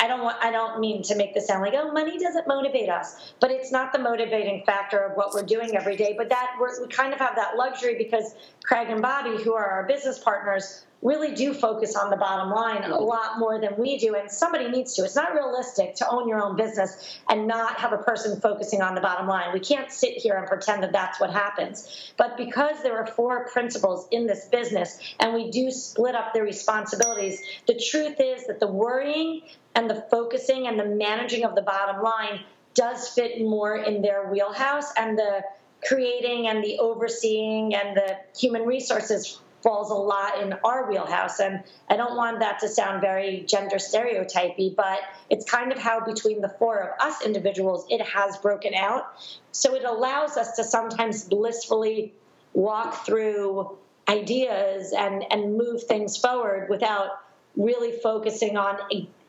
I 0.00 0.06
don't 0.06 0.22
want 0.22 0.36
I 0.40 0.52
don't 0.52 0.78
mean 0.78 1.02
to 1.04 1.16
make 1.16 1.34
this 1.34 1.48
sound 1.48 1.62
like 1.62 1.74
oh 1.74 1.90
money 1.92 2.18
doesn't 2.18 2.46
motivate 2.46 2.88
us, 2.88 3.32
but 3.40 3.50
it's 3.50 3.72
not 3.72 3.92
the 3.92 3.98
motivating 3.98 4.62
factor 4.64 4.98
of 4.98 5.16
what 5.16 5.34
we're 5.34 5.42
doing 5.42 5.76
every 5.76 5.96
day. 5.96 6.14
But 6.16 6.28
that 6.28 6.56
we 6.60 6.86
kind 6.86 7.12
of 7.12 7.18
have 7.18 7.34
that 7.34 7.56
luxury 7.56 7.96
because 7.96 8.34
Craig 8.62 8.90
and 8.90 9.02
Bobby, 9.02 9.42
who 9.42 9.54
are 9.54 9.66
our 9.66 9.84
business 9.88 10.18
partners, 10.20 10.84
really 11.02 11.34
do 11.34 11.54
focus 11.54 11.94
on 11.94 12.10
the 12.10 12.16
bottom 12.16 12.50
line 12.50 12.82
a 12.82 12.98
lot 12.98 13.38
more 13.38 13.60
than 13.60 13.76
we 13.78 13.98
do 13.98 14.16
and 14.16 14.30
somebody 14.30 14.68
needs 14.68 14.94
to. 14.94 15.04
It's 15.04 15.14
not 15.14 15.32
realistic 15.32 15.94
to 15.96 16.08
own 16.08 16.28
your 16.28 16.42
own 16.42 16.56
business 16.56 17.20
and 17.28 17.46
not 17.46 17.78
have 17.78 17.92
a 17.92 17.98
person 17.98 18.40
focusing 18.40 18.82
on 18.82 18.94
the 18.94 19.00
bottom 19.00 19.28
line. 19.28 19.52
We 19.52 19.60
can't 19.60 19.92
sit 19.92 20.14
here 20.14 20.36
and 20.36 20.46
pretend 20.46 20.82
that 20.82 20.92
that's 20.92 21.20
what 21.20 21.30
happens. 21.30 22.12
But 22.16 22.36
because 22.36 22.82
there 22.82 22.96
are 22.98 23.06
four 23.06 23.48
principals 23.48 24.08
in 24.10 24.26
this 24.26 24.46
business 24.46 24.98
and 25.20 25.34
we 25.34 25.50
do 25.50 25.70
split 25.70 26.14
up 26.14 26.34
the 26.34 26.42
responsibilities 26.42 27.40
the 27.66 27.74
truth 27.74 28.16
is 28.20 28.46
that 28.46 28.60
the 28.60 28.66
worrying 28.66 29.42
and 29.74 29.88
the 29.88 30.06
focusing 30.10 30.66
and 30.66 30.78
the 30.78 30.84
managing 30.84 31.44
of 31.44 31.54
the 31.54 31.62
bottom 31.62 32.02
line 32.02 32.40
does 32.74 33.08
fit 33.08 33.40
more 33.40 33.76
in 33.76 34.02
their 34.02 34.28
wheelhouse 34.30 34.92
and 34.96 35.18
the 35.18 35.42
creating 35.86 36.48
and 36.48 36.62
the 36.64 36.78
overseeing 36.78 37.74
and 37.74 37.96
the 37.96 38.16
human 38.36 38.62
resources 38.62 39.40
falls 39.62 39.90
a 39.90 39.94
lot 39.94 40.40
in 40.40 40.54
our 40.64 40.88
wheelhouse. 40.88 41.40
And 41.40 41.62
I 41.88 41.96
don't 41.96 42.16
want 42.16 42.40
that 42.40 42.60
to 42.60 42.68
sound 42.68 43.00
very 43.00 43.44
gender 43.48 43.78
stereotypy, 43.78 44.74
but 44.76 45.00
it's 45.30 45.44
kind 45.44 45.72
of 45.72 45.78
how 45.78 46.04
between 46.04 46.40
the 46.40 46.48
four 46.48 46.78
of 46.78 47.00
us 47.00 47.24
individuals 47.24 47.86
it 47.88 48.00
has 48.02 48.36
broken 48.38 48.74
out. 48.74 49.06
So 49.52 49.74
it 49.74 49.84
allows 49.84 50.36
us 50.36 50.56
to 50.56 50.64
sometimes 50.64 51.24
blissfully 51.24 52.14
walk 52.54 53.04
through 53.04 53.76
ideas 54.08 54.92
and 54.96 55.24
and 55.30 55.56
move 55.56 55.82
things 55.84 56.16
forward 56.16 56.68
without 56.70 57.10
really 57.56 57.92
focusing 58.00 58.56
on 58.56 58.78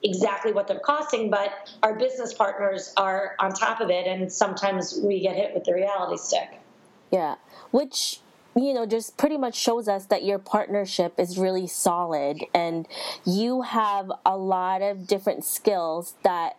exactly 0.01 0.53
what 0.53 0.67
they're 0.67 0.79
costing 0.79 1.29
but 1.29 1.51
our 1.83 1.95
business 1.95 2.33
partners 2.33 2.93
are 2.95 3.35
on 3.39 3.51
top 3.51 3.81
of 3.81 3.89
it 3.89 4.07
and 4.07 4.31
sometimes 4.31 4.97
we 5.03 5.19
get 5.19 5.35
hit 5.35 5.53
with 5.53 5.65
the 5.65 5.73
reality 5.73 6.15
stick 6.17 6.59
yeah 7.11 7.35
which 7.71 8.21
you 8.63 8.73
know 8.73 8.85
just 8.85 9.17
pretty 9.17 9.37
much 9.37 9.55
shows 9.55 9.87
us 9.87 10.05
that 10.05 10.23
your 10.23 10.39
partnership 10.39 11.19
is 11.19 11.37
really 11.37 11.67
solid 11.67 12.43
and 12.53 12.87
you 13.25 13.61
have 13.61 14.11
a 14.25 14.37
lot 14.37 14.81
of 14.81 15.07
different 15.07 15.43
skills 15.45 16.15
that 16.23 16.57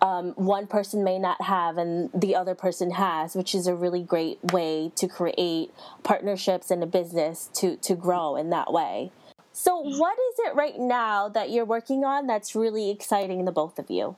um, 0.00 0.32
one 0.34 0.66
person 0.66 1.02
may 1.02 1.18
not 1.18 1.42
have 1.42 1.76
and 1.76 2.10
the 2.14 2.34
other 2.36 2.54
person 2.54 2.92
has, 2.92 3.34
which 3.34 3.54
is 3.54 3.66
a 3.66 3.74
really 3.74 4.02
great 4.02 4.38
way 4.52 4.92
to 4.96 5.08
create 5.08 5.72
partnerships 6.04 6.70
in 6.70 6.82
a 6.82 6.86
business 6.86 7.50
to, 7.54 7.76
to 7.78 7.94
grow 7.94 8.36
in 8.36 8.50
that 8.50 8.72
way. 8.72 9.10
So, 9.52 9.78
what 9.78 10.16
is 10.16 10.38
it 10.46 10.54
right 10.54 10.78
now 10.78 11.28
that 11.30 11.50
you're 11.50 11.64
working 11.64 12.04
on 12.04 12.28
that's 12.28 12.54
really 12.54 12.90
exciting 12.90 13.44
the 13.44 13.50
both 13.50 13.78
of 13.80 13.90
you? 13.90 14.16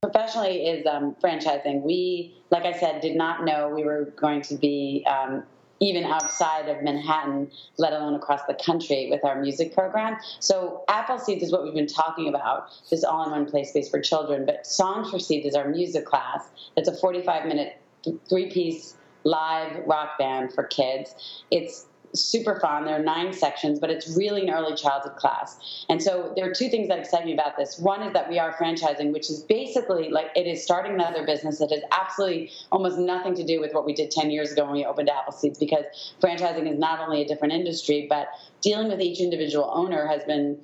Professionally, 0.00 0.66
is 0.66 0.86
um, 0.86 1.14
franchising. 1.22 1.82
We, 1.82 2.40
like 2.50 2.64
I 2.64 2.72
said, 2.72 3.02
did 3.02 3.16
not 3.16 3.44
know 3.44 3.68
we 3.68 3.84
were 3.84 4.14
going 4.16 4.40
to 4.42 4.54
be 4.54 5.04
um, 5.06 5.42
even 5.80 6.04
outside 6.04 6.68
of 6.68 6.82
Manhattan, 6.82 7.50
let 7.76 7.92
alone 7.92 8.14
across 8.14 8.40
the 8.46 8.54
country 8.54 9.08
with 9.10 9.24
our 9.24 9.40
music 9.40 9.74
program. 9.74 10.16
So 10.40 10.84
Appleseeds 10.88 11.42
is 11.42 11.52
what 11.52 11.64
we've 11.64 11.74
been 11.74 11.86
talking 11.86 12.28
about, 12.28 12.68
this 12.90 13.04
all-in-one 13.04 13.46
play 13.46 13.64
space 13.64 13.88
for 13.88 14.00
children. 14.00 14.46
But 14.46 14.66
Songs 14.66 15.10
for 15.10 15.18
Seeds 15.18 15.46
is 15.46 15.54
our 15.54 15.68
music 15.68 16.04
class. 16.04 16.48
It's 16.76 16.88
a 16.88 16.92
45-minute, 16.92 17.80
three-piece 18.28 18.94
live 19.24 19.82
rock 19.86 20.18
band 20.18 20.52
for 20.52 20.64
kids. 20.64 21.14
It's 21.50 21.86
super 22.14 22.58
fun. 22.60 22.84
There 22.84 22.94
are 22.94 23.02
nine 23.02 23.32
sections, 23.32 23.78
but 23.78 23.90
it's 23.90 24.16
really 24.16 24.46
an 24.46 24.50
early 24.50 24.74
childhood 24.74 25.16
class. 25.16 25.84
And 25.88 26.02
so 26.02 26.32
there 26.36 26.48
are 26.48 26.54
two 26.54 26.68
things 26.68 26.88
that 26.88 26.98
excite 26.98 27.24
me 27.24 27.32
about 27.32 27.56
this. 27.56 27.78
One 27.78 28.02
is 28.02 28.12
that 28.12 28.28
we 28.28 28.38
are 28.38 28.54
franchising, 28.54 29.12
which 29.12 29.30
is 29.30 29.42
basically 29.42 30.08
like 30.08 30.26
it 30.34 30.46
is 30.46 30.62
starting 30.62 30.94
another 30.94 31.24
business 31.26 31.58
that 31.58 31.70
has 31.70 31.82
absolutely 31.92 32.50
almost 32.72 32.98
nothing 32.98 33.34
to 33.34 33.44
do 33.44 33.60
with 33.60 33.72
what 33.72 33.84
we 33.84 33.94
did 33.94 34.10
10 34.10 34.30
years 34.30 34.52
ago 34.52 34.64
when 34.64 34.74
we 34.74 34.84
opened 34.84 35.10
Apple 35.10 35.32
Seeds 35.32 35.58
because 35.58 35.84
franchising 36.22 36.70
is 36.70 36.78
not 36.78 37.00
only 37.00 37.22
a 37.22 37.28
different 37.28 37.54
industry, 37.54 38.06
but 38.08 38.28
dealing 38.62 38.88
with 38.88 39.00
each 39.00 39.20
individual 39.20 39.70
owner 39.72 40.06
has 40.06 40.24
been 40.24 40.58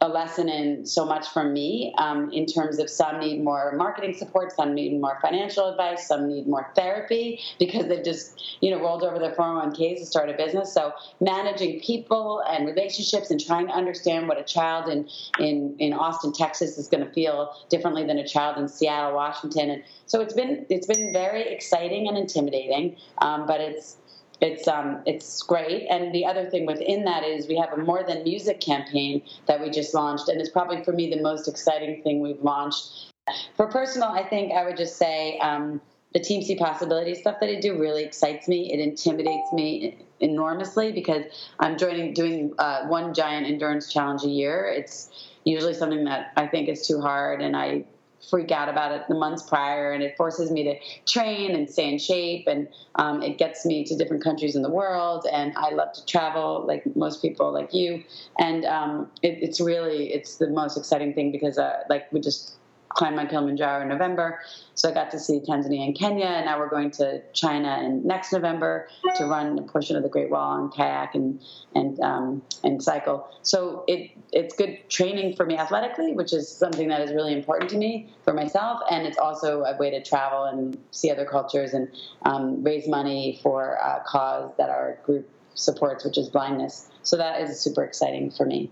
a 0.00 0.08
lesson 0.08 0.48
in 0.48 0.84
so 0.84 1.04
much 1.04 1.28
from 1.28 1.52
me 1.52 1.94
um, 1.98 2.30
in 2.32 2.46
terms 2.46 2.78
of 2.78 2.90
some 2.90 3.20
need 3.20 3.42
more 3.42 3.72
marketing 3.76 4.12
support, 4.12 4.52
some 4.52 4.74
need 4.74 5.00
more 5.00 5.18
financial 5.22 5.70
advice, 5.70 6.06
some 6.06 6.28
need 6.28 6.46
more 6.46 6.70
therapy 6.74 7.40
because 7.58 7.86
they've 7.86 8.04
just 8.04 8.58
you 8.60 8.70
know 8.70 8.80
rolled 8.80 9.02
over 9.02 9.18
their 9.18 9.34
401ks 9.34 9.98
to 9.98 10.06
start 10.06 10.28
a 10.28 10.34
business. 10.34 10.72
So 10.74 10.92
managing 11.20 11.80
people 11.80 12.42
and 12.48 12.66
relationships 12.66 13.30
and 13.30 13.40
trying 13.40 13.68
to 13.68 13.72
understand 13.72 14.28
what 14.28 14.38
a 14.38 14.44
child 14.44 14.88
in 14.88 15.08
in, 15.38 15.76
in 15.78 15.92
Austin, 15.92 16.32
Texas 16.32 16.76
is 16.76 16.88
going 16.88 17.04
to 17.04 17.12
feel 17.12 17.54
differently 17.70 18.04
than 18.04 18.18
a 18.18 18.26
child 18.26 18.58
in 18.58 18.68
Seattle, 18.68 19.14
Washington, 19.14 19.70
and 19.70 19.84
so 20.06 20.20
it's 20.20 20.34
been 20.34 20.66
it's 20.68 20.86
been 20.86 21.12
very 21.12 21.48
exciting 21.48 22.08
and 22.08 22.18
intimidating, 22.18 22.96
um, 23.18 23.46
but 23.46 23.60
it's 23.60 23.96
it's 24.40 24.66
um, 24.68 25.02
it's 25.06 25.42
great. 25.42 25.86
And 25.88 26.14
the 26.14 26.26
other 26.26 26.48
thing 26.50 26.66
within 26.66 27.04
that 27.04 27.24
is 27.24 27.48
we 27.48 27.56
have 27.56 27.72
a 27.72 27.76
more 27.76 28.02
than 28.06 28.22
music 28.24 28.60
campaign 28.60 29.22
that 29.46 29.60
we 29.60 29.70
just 29.70 29.94
launched, 29.94 30.28
and 30.28 30.40
it's 30.40 30.50
probably 30.50 30.82
for 30.82 30.92
me 30.92 31.10
the 31.10 31.22
most 31.22 31.48
exciting 31.48 32.02
thing 32.02 32.20
we've 32.20 32.42
launched. 32.42 33.12
For 33.56 33.66
personal, 33.68 34.08
I 34.08 34.22
think 34.22 34.52
I 34.52 34.64
would 34.64 34.76
just 34.76 34.96
say 34.96 35.38
um, 35.38 35.80
the 36.12 36.20
Team 36.20 36.42
See 36.42 36.56
Possibility 36.56 37.14
stuff 37.14 37.40
that 37.40 37.48
I 37.48 37.58
do 37.58 37.78
really 37.78 38.04
excites 38.04 38.48
me. 38.48 38.72
It 38.72 38.80
intimidates 38.80 39.52
me 39.52 39.98
enormously 40.20 40.92
because 40.92 41.24
I'm 41.58 41.78
joining 41.78 42.12
doing 42.12 42.54
uh, 42.58 42.86
one 42.86 43.14
giant 43.14 43.46
endurance 43.46 43.92
challenge 43.92 44.24
a 44.24 44.28
year. 44.28 44.66
It's 44.66 45.10
usually 45.44 45.74
something 45.74 46.04
that 46.04 46.32
I 46.36 46.46
think 46.46 46.68
is 46.68 46.86
too 46.86 47.00
hard, 47.00 47.40
and 47.40 47.56
I 47.56 47.84
freak 48.30 48.50
out 48.50 48.68
about 48.68 48.92
it 48.92 49.02
the 49.08 49.14
months 49.14 49.42
prior, 49.42 49.92
and 49.92 50.02
it 50.02 50.16
forces 50.16 50.50
me 50.50 50.64
to 50.64 50.74
train 51.06 51.54
and 51.54 51.68
stay 51.68 51.92
in 51.92 51.98
shape, 51.98 52.46
and 52.46 52.68
um, 52.96 53.22
it 53.22 53.38
gets 53.38 53.64
me 53.64 53.84
to 53.84 53.96
different 53.96 54.22
countries 54.22 54.56
in 54.56 54.62
the 54.62 54.70
world. 54.70 55.26
And 55.30 55.52
I 55.56 55.70
love 55.70 55.92
to 55.94 56.04
travel, 56.06 56.64
like 56.66 56.84
most 56.96 57.22
people, 57.22 57.52
like 57.52 57.72
you. 57.72 58.04
And 58.38 58.64
um, 58.64 59.10
it, 59.22 59.38
it's 59.42 59.60
really 59.60 60.12
it's 60.12 60.36
the 60.36 60.48
most 60.48 60.76
exciting 60.76 61.14
thing 61.14 61.32
because 61.32 61.58
uh, 61.58 61.82
like 61.88 62.10
we 62.12 62.20
just 62.20 62.56
climbed 62.94 63.16
Mount 63.16 63.28
Kilimanjaro 63.28 63.82
in 63.82 63.88
November. 63.88 64.40
So 64.74 64.88
I 64.88 64.92
got 64.92 65.10
to 65.10 65.18
see 65.18 65.40
Tanzania 65.40 65.84
and 65.84 65.96
Kenya, 65.96 66.26
and 66.26 66.46
now 66.46 66.58
we're 66.58 66.68
going 66.68 66.90
to 66.92 67.22
China 67.32 67.80
in 67.84 68.06
next 68.06 68.32
November 68.32 68.88
to 69.16 69.26
run 69.26 69.58
a 69.58 69.62
portion 69.62 69.96
of 69.96 70.02
the 70.02 70.08
Great 70.08 70.30
Wall 70.30 70.52
on 70.52 70.70
kayak 70.70 71.14
and 71.14 71.40
and 71.74 72.00
um, 72.00 72.42
and 72.62 72.82
cycle. 72.82 73.28
So 73.42 73.84
it 73.86 74.10
it's 74.32 74.56
good 74.56 74.78
training 74.88 75.36
for 75.36 75.44
me 75.44 75.56
athletically, 75.56 76.12
which 76.12 76.32
is 76.32 76.48
something 76.48 76.88
that 76.88 77.00
is 77.02 77.12
really 77.12 77.32
important 77.32 77.70
to 77.70 77.76
me 77.76 78.08
for 78.24 78.32
myself, 78.32 78.80
and 78.90 79.06
it's 79.06 79.18
also 79.18 79.62
a 79.62 79.76
way 79.76 79.90
to 79.90 80.02
travel 80.02 80.44
and 80.44 80.76
see 80.90 81.10
other 81.10 81.24
cultures 81.24 81.74
and 81.74 81.88
um, 82.22 82.62
raise 82.62 82.88
money 82.88 83.38
for 83.42 83.74
a 83.74 84.02
cause 84.06 84.50
that 84.58 84.70
our 84.70 84.98
group 85.04 85.28
supports, 85.54 86.04
which 86.04 86.18
is 86.18 86.28
blindness. 86.28 86.88
So 87.02 87.16
that 87.16 87.40
is 87.40 87.60
super 87.60 87.84
exciting 87.84 88.30
for 88.30 88.46
me 88.46 88.70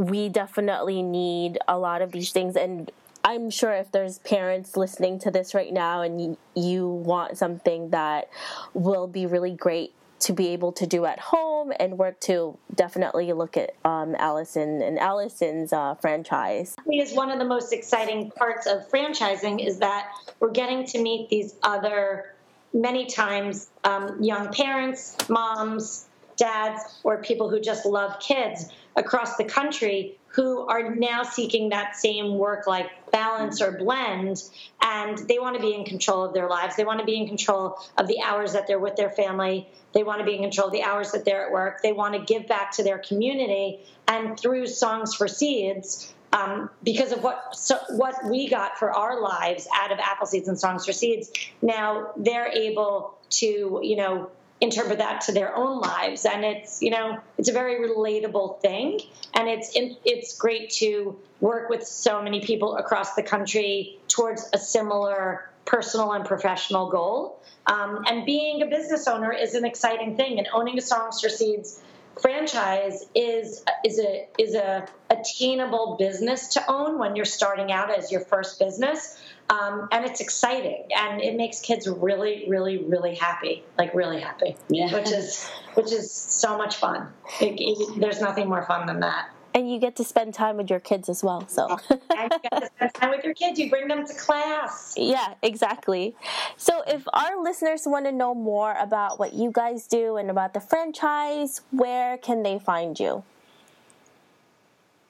we 0.00 0.30
definitely 0.30 1.02
need 1.02 1.58
a 1.68 1.78
lot 1.78 2.00
of 2.00 2.10
these 2.10 2.32
things 2.32 2.56
and 2.56 2.90
I'm 3.22 3.50
sure 3.50 3.74
if 3.74 3.92
there's 3.92 4.18
parents 4.20 4.78
listening 4.78 5.18
to 5.20 5.30
this 5.30 5.54
right 5.54 5.70
now 5.70 6.00
and 6.00 6.38
you, 6.54 6.86
want 6.86 7.36
something 7.36 7.90
that 7.90 8.30
will 8.72 9.06
be 9.06 9.26
really 9.26 9.52
great 9.52 9.92
to 10.20 10.32
be 10.32 10.48
able 10.48 10.72
to 10.72 10.86
do 10.86 11.04
at 11.04 11.18
home 11.18 11.70
and 11.78 11.98
work 11.98 12.18
to, 12.20 12.56
definitely 12.74 13.30
look 13.34 13.58
at 13.58 13.74
um, 13.84 14.14
Allison 14.18 14.80
and 14.80 14.98
Allison's 14.98 15.70
uh, 15.70 15.96
franchise. 15.96 16.74
I 16.78 16.82
think 16.82 17.02
is 17.02 17.14
one 17.14 17.30
of 17.30 17.38
the 17.38 17.44
most 17.44 17.74
exciting 17.74 18.30
parts 18.30 18.66
of 18.66 18.88
franchising 18.90 19.66
is 19.66 19.80
that 19.80 20.12
we're 20.40 20.50
getting 20.50 20.86
to 20.86 21.02
meet 21.02 21.28
these 21.28 21.54
other, 21.62 22.34
many 22.72 23.04
times, 23.04 23.68
um, 23.84 24.22
young 24.22 24.50
parents, 24.50 25.14
moms, 25.28 26.06
dads, 26.40 26.82
or 27.04 27.22
people 27.22 27.48
who 27.48 27.60
just 27.60 27.86
love 27.86 28.18
kids 28.18 28.66
across 28.96 29.36
the 29.36 29.44
country 29.44 30.18
who 30.26 30.66
are 30.68 30.94
now 30.94 31.22
seeking 31.22 31.68
that 31.68 31.96
same 31.96 32.38
work 32.38 32.66
life 32.66 32.86
balance 33.12 33.60
or 33.60 33.72
blend. 33.72 34.42
And 34.82 35.18
they 35.18 35.38
want 35.38 35.56
to 35.56 35.62
be 35.62 35.74
in 35.74 35.84
control 35.84 36.24
of 36.24 36.34
their 36.34 36.48
lives. 36.48 36.76
They 36.76 36.84
want 36.84 37.00
to 37.00 37.04
be 37.04 37.16
in 37.16 37.26
control 37.26 37.78
of 37.98 38.06
the 38.06 38.20
hours 38.20 38.52
that 38.52 38.66
they're 38.66 38.78
with 38.78 38.96
their 38.96 39.10
family. 39.10 39.68
They 39.92 40.04
want 40.04 40.20
to 40.20 40.24
be 40.24 40.36
in 40.36 40.42
control 40.42 40.68
of 40.68 40.72
the 40.72 40.82
hours 40.82 41.12
that 41.12 41.24
they're 41.24 41.46
at 41.46 41.52
work. 41.52 41.82
They 41.82 41.92
want 41.92 42.14
to 42.14 42.20
give 42.20 42.46
back 42.46 42.72
to 42.76 42.84
their 42.84 42.98
community 42.98 43.80
and 44.06 44.38
through 44.38 44.66
songs 44.68 45.14
for 45.14 45.26
seeds 45.26 46.14
um, 46.32 46.70
because 46.84 47.10
of 47.10 47.24
what 47.24 47.56
so 47.56 47.76
what 47.90 48.14
we 48.24 48.48
got 48.48 48.78
for 48.78 48.92
our 48.92 49.20
lives 49.20 49.66
out 49.74 49.90
of 49.90 49.98
Apple 49.98 50.26
Seeds 50.26 50.46
and 50.46 50.58
Songs 50.58 50.86
for 50.86 50.92
Seeds. 50.92 51.32
Now 51.60 52.12
they're 52.16 52.52
able 52.52 53.18
to, 53.30 53.80
you 53.82 53.96
know, 53.96 54.30
interpret 54.60 54.98
that 54.98 55.22
to 55.22 55.32
their 55.32 55.56
own 55.56 55.80
lives. 55.80 56.24
And 56.24 56.44
it's 56.44 56.82
you 56.82 56.90
know 56.90 57.18
it's 57.38 57.48
a 57.48 57.52
very 57.52 57.88
relatable 57.88 58.60
thing. 58.60 59.00
And 59.34 59.48
it's 59.48 59.72
it's 59.74 60.36
great 60.36 60.70
to 60.70 61.18
work 61.40 61.70
with 61.70 61.86
so 61.86 62.22
many 62.22 62.40
people 62.40 62.76
across 62.76 63.14
the 63.14 63.22
country 63.22 63.98
towards 64.08 64.48
a 64.52 64.58
similar 64.58 65.48
personal 65.64 66.12
and 66.12 66.24
professional 66.24 66.90
goal. 66.90 67.40
Um, 67.66 68.04
and 68.08 68.26
being 68.26 68.62
a 68.62 68.66
business 68.66 69.06
owner 69.06 69.32
is 69.32 69.54
an 69.54 69.64
exciting 69.64 70.16
thing. 70.16 70.38
And 70.38 70.48
owning 70.52 70.78
a 70.78 70.82
songs 70.82 71.20
for 71.20 71.28
seeds 71.28 71.80
franchise 72.20 73.04
is 73.14 73.64
is 73.84 73.98
a 73.98 74.26
is 74.38 74.54
a 74.54 74.86
attainable 75.10 75.96
business 75.98 76.48
to 76.48 76.70
own 76.70 76.98
when 76.98 77.16
you're 77.16 77.24
starting 77.24 77.72
out 77.72 77.96
as 77.96 78.10
your 78.12 78.20
first 78.20 78.58
business. 78.58 79.20
Um, 79.48 79.88
and 79.90 80.04
it's 80.04 80.20
exciting 80.20 80.90
and 80.96 81.20
it 81.20 81.34
makes 81.34 81.58
kids 81.58 81.88
really 81.88 82.44
really 82.48 82.84
really 82.84 83.16
happy 83.16 83.64
like 83.76 83.92
really 83.94 84.20
happy. 84.20 84.56
Yeah. 84.68 84.92
which 84.92 85.10
is 85.10 85.48
which 85.74 85.92
is 85.92 86.12
so 86.12 86.56
much 86.56 86.76
fun. 86.76 87.08
It, 87.40 87.54
it, 87.58 88.00
there's 88.00 88.20
nothing 88.20 88.48
more 88.48 88.64
fun 88.64 88.86
than 88.86 89.00
that 89.00 89.30
and 89.54 89.70
you 89.70 89.78
get 89.78 89.96
to 89.96 90.04
spend 90.04 90.34
time 90.34 90.56
with 90.56 90.70
your 90.70 90.80
kids 90.80 91.08
as 91.08 91.22
well 91.22 91.46
so. 91.48 91.78
And 92.16 92.32
you 92.32 92.50
get 92.50 92.60
to 92.60 92.66
spend 92.76 92.94
time 92.94 93.10
with 93.10 93.24
your 93.24 93.34
kids. 93.34 93.58
You 93.58 93.70
bring 93.70 93.88
them 93.88 94.06
to 94.06 94.14
class. 94.14 94.94
Yeah 94.96 95.34
exactly. 95.42 96.14
So 96.56 96.82
if 96.86 97.04
our 97.12 97.42
listeners 97.42 97.82
want 97.86 98.06
to 98.06 98.12
know 98.12 98.34
more 98.34 98.74
about 98.78 99.18
what 99.18 99.32
you 99.32 99.50
guys 99.50 99.86
do 99.86 100.16
and 100.16 100.30
about 100.30 100.54
the 100.54 100.60
franchise 100.60 101.60
where 101.70 102.18
can 102.18 102.42
they 102.42 102.58
find 102.58 102.98
you? 102.98 103.24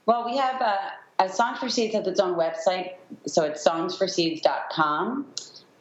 Well 0.06 0.24
we 0.24 0.36
have 0.36 0.60
a 0.60 0.92
uh, 1.20 1.28
Songs 1.28 1.58
for 1.58 1.68
Seeds 1.68 1.94
has 1.94 2.06
its 2.06 2.18
own 2.18 2.34
website, 2.34 2.94
so 3.26 3.44
it's 3.44 3.62
songsforseeds.com. 3.62 5.26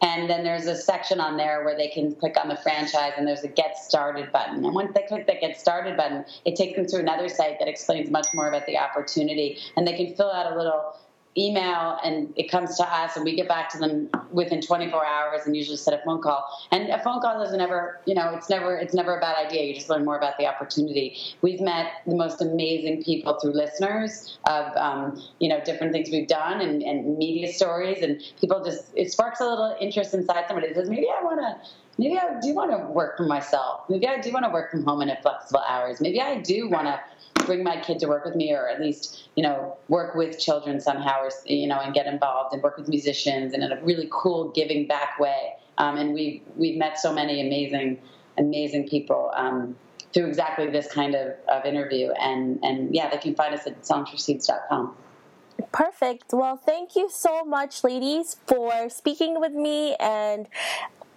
And 0.01 0.29
then 0.29 0.43
there's 0.43 0.65
a 0.65 0.75
section 0.75 1.19
on 1.19 1.35
there 1.35 1.63
where 1.65 1.75
they 1.75 1.89
can 1.89 2.15
click 2.15 2.37
on 2.41 2.47
the 2.47 2.55
franchise 2.57 3.13
and 3.17 3.27
there's 3.27 3.43
a 3.43 3.49
get 3.49 3.77
started 3.77 4.31
button. 4.31 4.63
And 4.63 4.73
once 4.73 4.93
they 4.93 5.03
click 5.07 5.27
the 5.27 5.35
get 5.35 5.59
started 5.59 5.97
button, 5.97 6.23
it 6.45 6.55
takes 6.55 6.77
them 6.77 6.85
to 6.87 6.97
another 6.97 7.27
site 7.27 7.59
that 7.59 7.67
explains 7.67 8.09
much 8.09 8.27
more 8.33 8.47
about 8.47 8.65
the 8.65 8.77
opportunity. 8.77 9.57
And 9.75 9.85
they 9.85 9.97
can 9.97 10.15
fill 10.15 10.31
out 10.31 10.53
a 10.53 10.55
little 10.55 10.95
email 11.37 11.97
and 12.03 12.33
it 12.35 12.49
comes 12.49 12.75
to 12.77 12.83
us 12.83 13.15
and 13.15 13.23
we 13.23 13.35
get 13.35 13.47
back 13.47 13.69
to 13.69 13.77
them 13.77 14.09
within 14.31 14.61
24 14.61 15.05
hours 15.05 15.41
and 15.45 15.55
usually 15.55 15.77
set 15.77 15.93
a 15.93 16.03
phone 16.03 16.21
call. 16.21 16.45
And 16.71 16.89
a 16.89 16.99
phone 16.99 17.21
call 17.21 17.39
doesn't 17.43 17.61
ever 17.61 17.99
you 18.05 18.15
know 18.15 18.33
it's 18.35 18.49
never 18.49 18.75
it's 18.75 18.93
never 18.93 19.17
a 19.17 19.21
bad 19.21 19.35
idea. 19.45 19.63
You 19.63 19.75
just 19.75 19.89
learn 19.89 20.05
more 20.05 20.17
about 20.17 20.37
the 20.37 20.47
opportunity. 20.47 21.17
We've 21.41 21.61
met 21.61 21.91
the 22.05 22.15
most 22.15 22.41
amazing 22.41 23.03
people 23.03 23.39
through 23.39 23.53
listeners 23.53 24.37
of 24.45 24.75
um, 24.75 25.21
you 25.39 25.49
know 25.49 25.61
different 25.63 25.93
things 25.93 26.09
we've 26.11 26.27
done 26.27 26.61
and, 26.61 26.81
and 26.81 27.17
media 27.17 27.51
stories 27.51 28.01
and 28.01 28.21
people 28.39 28.63
just 28.63 28.91
it 28.95 29.11
sparks 29.11 29.39
a 29.39 29.45
little 29.45 29.75
interest 29.79 30.13
inside 30.13 30.45
somebody 30.47 30.67
that 30.67 30.75
says 30.75 30.89
maybe 30.89 31.07
i 31.09 31.23
want 31.23 31.39
to 31.39 31.69
maybe 31.99 32.17
i 32.17 32.39
do 32.41 32.55
want 32.55 32.71
to 32.71 32.77
work 32.77 33.17
for 33.17 33.23
myself. 33.23 33.81
Maybe 33.89 34.07
i 34.07 34.19
do 34.19 34.31
want 34.31 34.45
to 34.45 34.51
work 34.51 34.71
from 34.71 34.83
home 34.83 35.01
and 35.01 35.11
at 35.11 35.21
flexible 35.21 35.63
hours. 35.67 35.99
Maybe 36.01 36.21
i 36.21 36.39
do 36.39 36.69
want 36.69 36.87
to 36.87 36.99
bring 37.45 37.63
my 37.63 37.79
kid 37.79 37.99
to 37.99 38.07
work 38.07 38.25
with 38.25 38.35
me 38.35 38.53
or 38.53 38.67
at 38.67 38.79
least 38.79 39.29
you 39.35 39.43
know 39.43 39.77
work 39.87 40.15
with 40.15 40.39
children 40.39 40.79
somehow 40.79 41.21
or 41.21 41.29
you 41.45 41.67
know 41.67 41.79
and 41.79 41.93
get 41.93 42.07
involved 42.07 42.53
and 42.53 42.63
work 42.63 42.77
with 42.77 42.87
musicians 42.87 43.53
and 43.53 43.63
in 43.63 43.71
a 43.71 43.81
really 43.83 44.07
cool 44.11 44.49
giving 44.49 44.87
back 44.87 45.19
way. 45.19 45.53
Um, 45.77 45.97
and 45.97 46.13
we've 46.13 46.41
we've 46.55 46.77
met 46.77 46.97
so 46.97 47.13
many 47.13 47.45
amazing 47.45 47.99
amazing 48.37 48.87
people 48.87 49.31
um, 49.35 49.75
through 50.13 50.27
exactly 50.27 50.67
this 50.69 50.91
kind 50.91 51.13
of, 51.13 51.33
of 51.47 51.65
interview. 51.65 52.11
And 52.11 52.59
and 52.63 52.95
yeah 52.95 53.09
they 53.09 53.17
can 53.17 53.35
find 53.35 53.53
us 53.53 53.67
at 53.67 53.81
songsforseeds.com 53.83 54.95
Perfect. 55.71 56.33
Well, 56.33 56.57
thank 56.57 56.95
you 56.95 57.09
so 57.09 57.43
much, 57.43 57.83
ladies, 57.83 58.37
for 58.47 58.89
speaking 58.89 59.39
with 59.39 59.53
me 59.53 59.95
and 59.95 60.47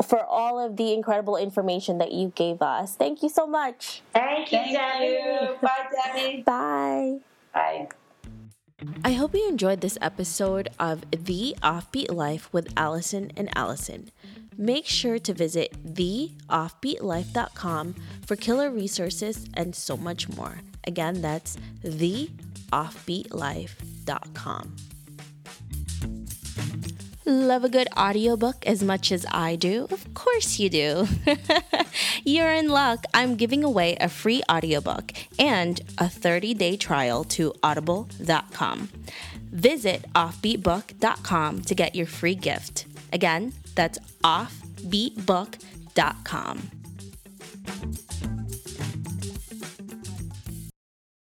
for 0.03 0.25
all 0.25 0.59
of 0.59 0.77
the 0.77 0.93
incredible 0.93 1.37
information 1.37 1.99
that 1.99 2.11
you 2.13 2.33
gave 2.35 2.61
us. 2.63 2.97
Thank 2.97 3.23
you 3.23 3.29
so 3.29 3.47
much. 3.47 4.03
Thank 4.13 4.51
you, 4.53 4.59
Thank 4.59 4.73
Debbie. 4.73 5.07
You. 5.07 5.57
Bye, 5.61 5.87
Debbie. 6.05 6.43
Bye. 6.43 7.19
Bye. 7.55 7.89
I 9.05 9.13
hope 9.13 9.33
you 9.35 9.49
enjoyed 9.49 9.81
this 9.81 9.97
episode 10.01 10.69
of 10.81 11.05
The 11.11 11.55
Offbeat 11.63 12.13
Life 12.13 12.53
with 12.53 12.73
Allison 12.77 13.31
and 13.37 13.49
Allison. 13.57 14.11
Make 14.59 14.87
sure 14.87 15.19
to 15.21 15.33
visit 15.33 15.95
theoffbeatlife.com 15.95 17.95
for 18.27 18.37
killer 18.37 18.71
resources 18.71 19.47
and 19.55 19.75
so 19.75 19.97
much 19.97 20.29
more. 20.29 20.59
Again, 20.85 21.23
that's 21.23 21.57
theoffbeatlife.com. 21.85 24.77
Love 27.33 27.65
a 27.65 27.69
good 27.71 27.89
audiobook 27.97 28.67
as 28.67 28.85
much 28.85 29.11
as 29.11 29.25
I 29.31 29.57
do? 29.57 29.87
Of 29.91 30.13
course 30.13 30.59
you 30.59 30.69
do. 30.69 31.09
You're 32.25 32.53
in 32.53 32.69
luck. 32.69 33.07
I'm 33.15 33.37
giving 33.37 33.65
away 33.65 33.97
a 33.97 34.11
free 34.11 34.43
audiobook 34.51 35.15
and 35.39 35.81
a 35.97 36.09
30-day 36.09 36.77
trial 36.77 37.25
to 37.31 37.55
audible.com. 37.63 38.91
Visit 39.51 40.05
offbeatbook.com 40.15 41.63
to 41.63 41.75
get 41.75 41.97
your 41.97 42.07
free 42.07 42.35
gift. 42.35 42.85
Again, 43.15 43.55
that's 43.75 43.99
offbeatbook.com. 44.23 46.71